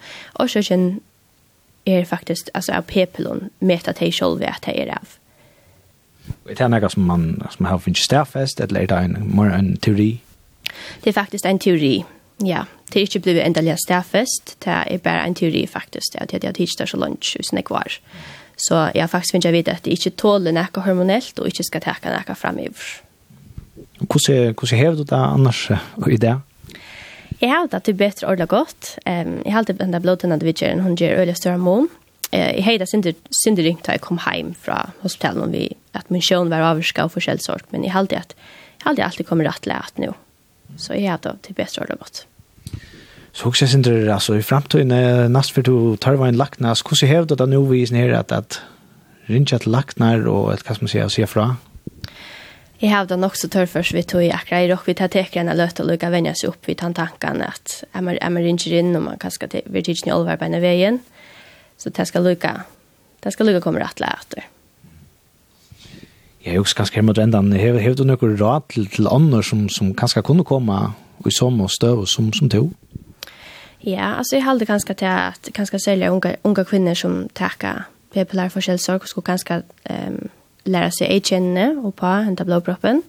årsøkjen 0.41 1.00
er 1.87 2.05
faktisk, 2.05 2.53
altså 2.55 2.77
av 2.79 2.87
pepelon, 2.87 3.49
med 3.61 3.89
at 3.89 3.99
de 3.99 4.12
selv 4.12 4.41
vet 4.41 4.62
at 4.62 4.69
de 4.69 4.79
er 4.85 4.95
av. 4.95 5.17
Er 6.47 6.55
det 6.55 6.71
noe 6.71 6.91
som 6.93 7.07
man 7.09 7.25
som 7.50 7.67
har 7.67 7.83
finnet 7.83 8.05
stærfest, 8.05 8.61
eller 8.61 8.85
er 8.85 8.91
det 8.93 8.99
en, 9.05 9.31
mer 9.35 9.50
en 9.57 9.77
teori? 9.77 10.21
Det 11.03 11.11
er 11.11 11.17
faktisk 11.17 11.47
en 11.47 11.59
teori, 11.59 12.05
ja. 12.47 12.65
Det 12.91 12.99
er 12.99 13.07
ikke 13.07 13.21
blevet 13.23 13.47
endelig 13.47 13.77
stærfest, 13.85 14.57
det 14.65 14.77
er 14.87 14.99
bare 15.03 15.27
en 15.27 15.35
teori 15.35 15.67
faktisk, 15.67 16.12
det 16.12 16.21
er 16.21 16.25
at 16.25 16.33
jeg 16.33 16.49
har 16.49 16.53
tidligere 16.53 16.87
så 16.87 16.97
langt, 16.97 17.35
hvis 17.37 17.53
det 17.55 17.71
var. 17.71 17.99
Så 18.61 18.81
jeg 18.95 19.02
har 19.02 19.09
faktisk 19.09 19.37
finnet 19.37 19.49
jeg 19.49 19.57
vidt 19.57 19.71
at 19.73 19.87
det 19.87 19.97
ikke 19.97 20.12
tåler 20.21 20.55
noe 20.55 20.85
hormonelt 20.85 21.40
og 21.40 21.49
ikke 21.49 21.67
skal 21.67 21.85
teke 21.87 22.12
noe 22.12 22.37
fremover. 22.37 22.90
Hvordan, 24.00 24.55
hvordan 24.57 24.79
har 24.81 24.97
du 24.97 25.05
det 25.05 25.21
annars 25.21 25.62
i 26.09 26.21
det? 26.21 26.37
Jeg 27.40 27.49
har 27.49 27.69
det 27.73 27.83
til 27.87 27.97
bedre 27.97 28.29
ordentlig 28.29 28.49
godt. 28.52 28.90
Um, 29.07 29.38
jeg 29.45 29.52
har 29.52 29.62
alltid 29.62 29.81
den 29.81 29.95
der 29.95 30.02
blodtene 30.05 30.37
vi 30.45 30.52
gjør 30.52 30.83
hun 30.85 30.97
gjør 30.97 31.23
øyelig 31.23 31.37
større 31.40 31.59
mån. 31.59 31.88
Uh, 32.33 32.50
jeg 32.52 32.64
har 32.64 32.79
det 32.79 32.88
synder 32.90 33.64
ringt 33.64 33.87
da 33.87 33.97
jeg 33.97 34.05
kom 34.05 34.21
hjem 34.21 34.52
fra 34.55 34.90
hospitalet, 35.00 35.43
om 35.43 35.52
vi, 35.52 35.71
at 35.97 36.11
min 36.11 36.23
sjøen 36.23 36.52
var 36.52 36.67
avvarska 36.69 37.09
og 37.09 37.14
forskjellig 37.17 37.47
sort, 37.47 37.64
men 37.73 37.85
jeg 37.85 37.95
har 37.95 38.05
alltid 38.05 38.19
at 38.19 38.35
jeg 38.81 38.97
har 38.97 39.09
alltid 39.09 39.29
kommer 39.29 39.49
rett 39.49 39.69
lett 39.69 40.00
nå. 40.00 40.12
Så 40.76 40.97
jeg 40.97 41.11
har 41.11 41.21
det 41.25 41.38
til 41.47 41.57
bedre 41.57 41.83
ordentlig 41.83 42.00
godt. 42.05 42.26
Så 43.33 43.49
också 43.49 43.67
sen 43.67 43.83
det 43.83 44.15
alltså 44.15 44.37
i 44.37 44.43
framtiden 44.43 45.33
näst 45.33 45.51
för 45.51 45.63
du 45.63 45.97
tar 45.97 46.15
vad 46.15 46.29
en 46.29 46.37
lacknas 46.37 46.83
hur 46.91 46.97
så 46.97 47.07
hävd 47.07 47.37
det 47.39 47.47
nu 47.47 47.69
vis 47.69 47.91
ner 47.91 48.13
att 48.13 48.33
att 48.33 48.61
rinchat 49.27 49.67
lacknar 49.67 50.27
och 50.27 50.55
ett 50.55 50.63
kas 50.63 50.81
man 50.81 50.89
säger 50.89 51.27
fra. 51.27 51.57
Jag 52.78 52.91
hävdar 52.91 53.17
nog 53.17 53.37
så 53.37 53.49
tar 53.49 53.67
först 53.67 53.95
vi 53.95 54.02
tog 54.02 54.23
i 54.23 54.31
akra 54.31 54.63
i 54.63 54.69
rock 54.69 54.89
vi 54.89 54.95
tar 54.95 55.09
teker 55.09 55.41
en 55.41 55.57
löt 55.57 55.81
och 55.81 55.87
lugga 55.87 56.11
vänja 56.11 56.35
sig 56.35 56.49
upp 56.49 56.69
vid 56.69 56.81
han 56.81 56.95
tanken 56.95 57.43
att 57.43 57.85
är 57.93 58.00
man 58.00 58.19
är 58.21 58.31
man 58.31 58.43
ringer 58.43 58.73
in 58.73 58.97
och 58.97 59.02
man 59.02 59.19
kan 59.19 59.31
ska 59.31 59.49
till 59.49 59.63
vi 59.65 59.83
tidigt 59.83 60.07
ni 60.07 60.13
allvar 60.13 60.37
på 60.37 60.45
den 60.45 60.61
vägen. 60.61 60.99
Så 61.76 61.91
det 61.91 62.07
ska 62.07 62.19
lucka. 62.19 62.63
Det 63.21 63.33
ska 63.33 63.45
lucka 63.45 63.61
kommer 63.61 63.81
att 63.81 64.00
lära 64.00 64.19
Jeg 66.41 66.54
er 66.54 66.57
jo 66.57 66.65
ganske 66.76 66.97
hjemme 66.97 67.13
til 67.15 67.23
enda. 67.23 67.41
Hever 67.61 67.95
du 67.95 68.04
noen 68.09 68.39
råd 68.41 68.63
til, 68.73 68.87
til 68.89 69.09
andre 69.13 69.43
som, 69.45 69.67
som 69.69 69.91
kanskje 69.95 70.23
kunne 70.25 70.45
komme 70.45 70.95
i 71.26 71.31
som 71.37 71.61
og 71.61 71.69
støv 71.71 72.07
som, 72.09 72.33
som 72.33 72.49
to? 72.49 72.71
Ja, 73.80 74.04
alltså 74.04 74.36
jag 74.36 74.43
hade 74.43 74.64
ganska 74.64 74.95
till 74.95 75.08
att 75.08 75.49
ganska 75.52 75.78
sälja 75.78 76.08
unga 76.08 76.36
unga 76.43 76.64
kvinnor 76.64 76.95
som 76.95 77.28
tackar 77.32 77.84
popular 78.12 78.49
för 78.49 78.60
självsorg 78.60 79.00
skulle 79.04 79.25
ganska 79.25 79.62
ehm 79.84 80.14
um, 80.14 80.28
lära 80.64 80.90
sig 80.90 81.16
att 81.16 81.26
känna 81.26 81.71
och 81.71 81.97
på 81.97 82.06
hända 82.06 82.45
blåproppen. 82.45 83.02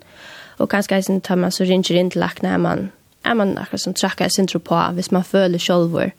Och 0.57 0.69
ganska 0.69 1.01
sen 1.03 1.21
tar 1.21 1.35
man 1.35 1.51
så 1.51 1.63
ringer 1.63 1.91
in 1.91 2.09
till 2.09 2.19
läkna 2.19 2.57
man 2.57 2.89
är 3.23 3.35
man 3.35 3.57
akkurat 3.57 3.81
som 3.81 3.93
trackar 3.93 4.29
sin 4.29 4.47
på 4.47 4.87
hvis 4.91 5.11
man 5.11 5.23
føler 5.23 5.59
själv 5.59 6.11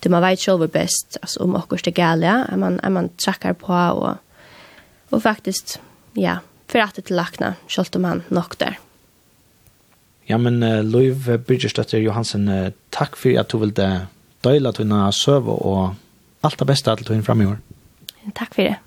det 0.00 0.08
man 0.08 0.22
vet 0.22 0.40
själv 0.40 0.68
bäst 0.68 1.16
alltså 1.22 1.42
om 1.42 1.54
och 1.54 1.80
det 1.84 1.98
gäller 1.98 2.44
är 2.52 2.56
man 2.56 2.80
är 2.80 2.90
man 2.90 3.08
trackar 3.08 3.52
på 3.52 3.72
och 3.72 4.16
och 5.10 5.22
faktiskt 5.22 5.80
ja 6.12 6.38
för 6.66 6.78
att 6.78 6.94
det 6.94 7.10
lackna 7.10 7.54
själv 7.68 7.98
man 7.98 8.22
nog 8.28 8.54
där. 8.58 8.78
Ja, 10.32 10.38
men 10.40 10.62
uh, 10.64 10.80
Løyv 10.80 11.28
Byrgestøtter 11.44 12.00
Johansen, 12.00 12.48
uh, 12.48 12.70
takk 12.94 13.18
for 13.20 13.36
at 13.40 13.52
du 13.52 13.60
ville 13.60 13.90
døyla 14.42 14.72
tunna 14.72 15.04
søv 15.12 15.50
og 15.52 15.92
alt 16.42 16.58
det 16.58 16.68
beste 16.72 16.94
til 16.96 17.10
tunna 17.10 17.26
fram 17.26 17.44
i 17.44 17.50
år. 17.52 17.60
Takk 18.32 18.56
for 18.56 18.64
det. 18.64 18.78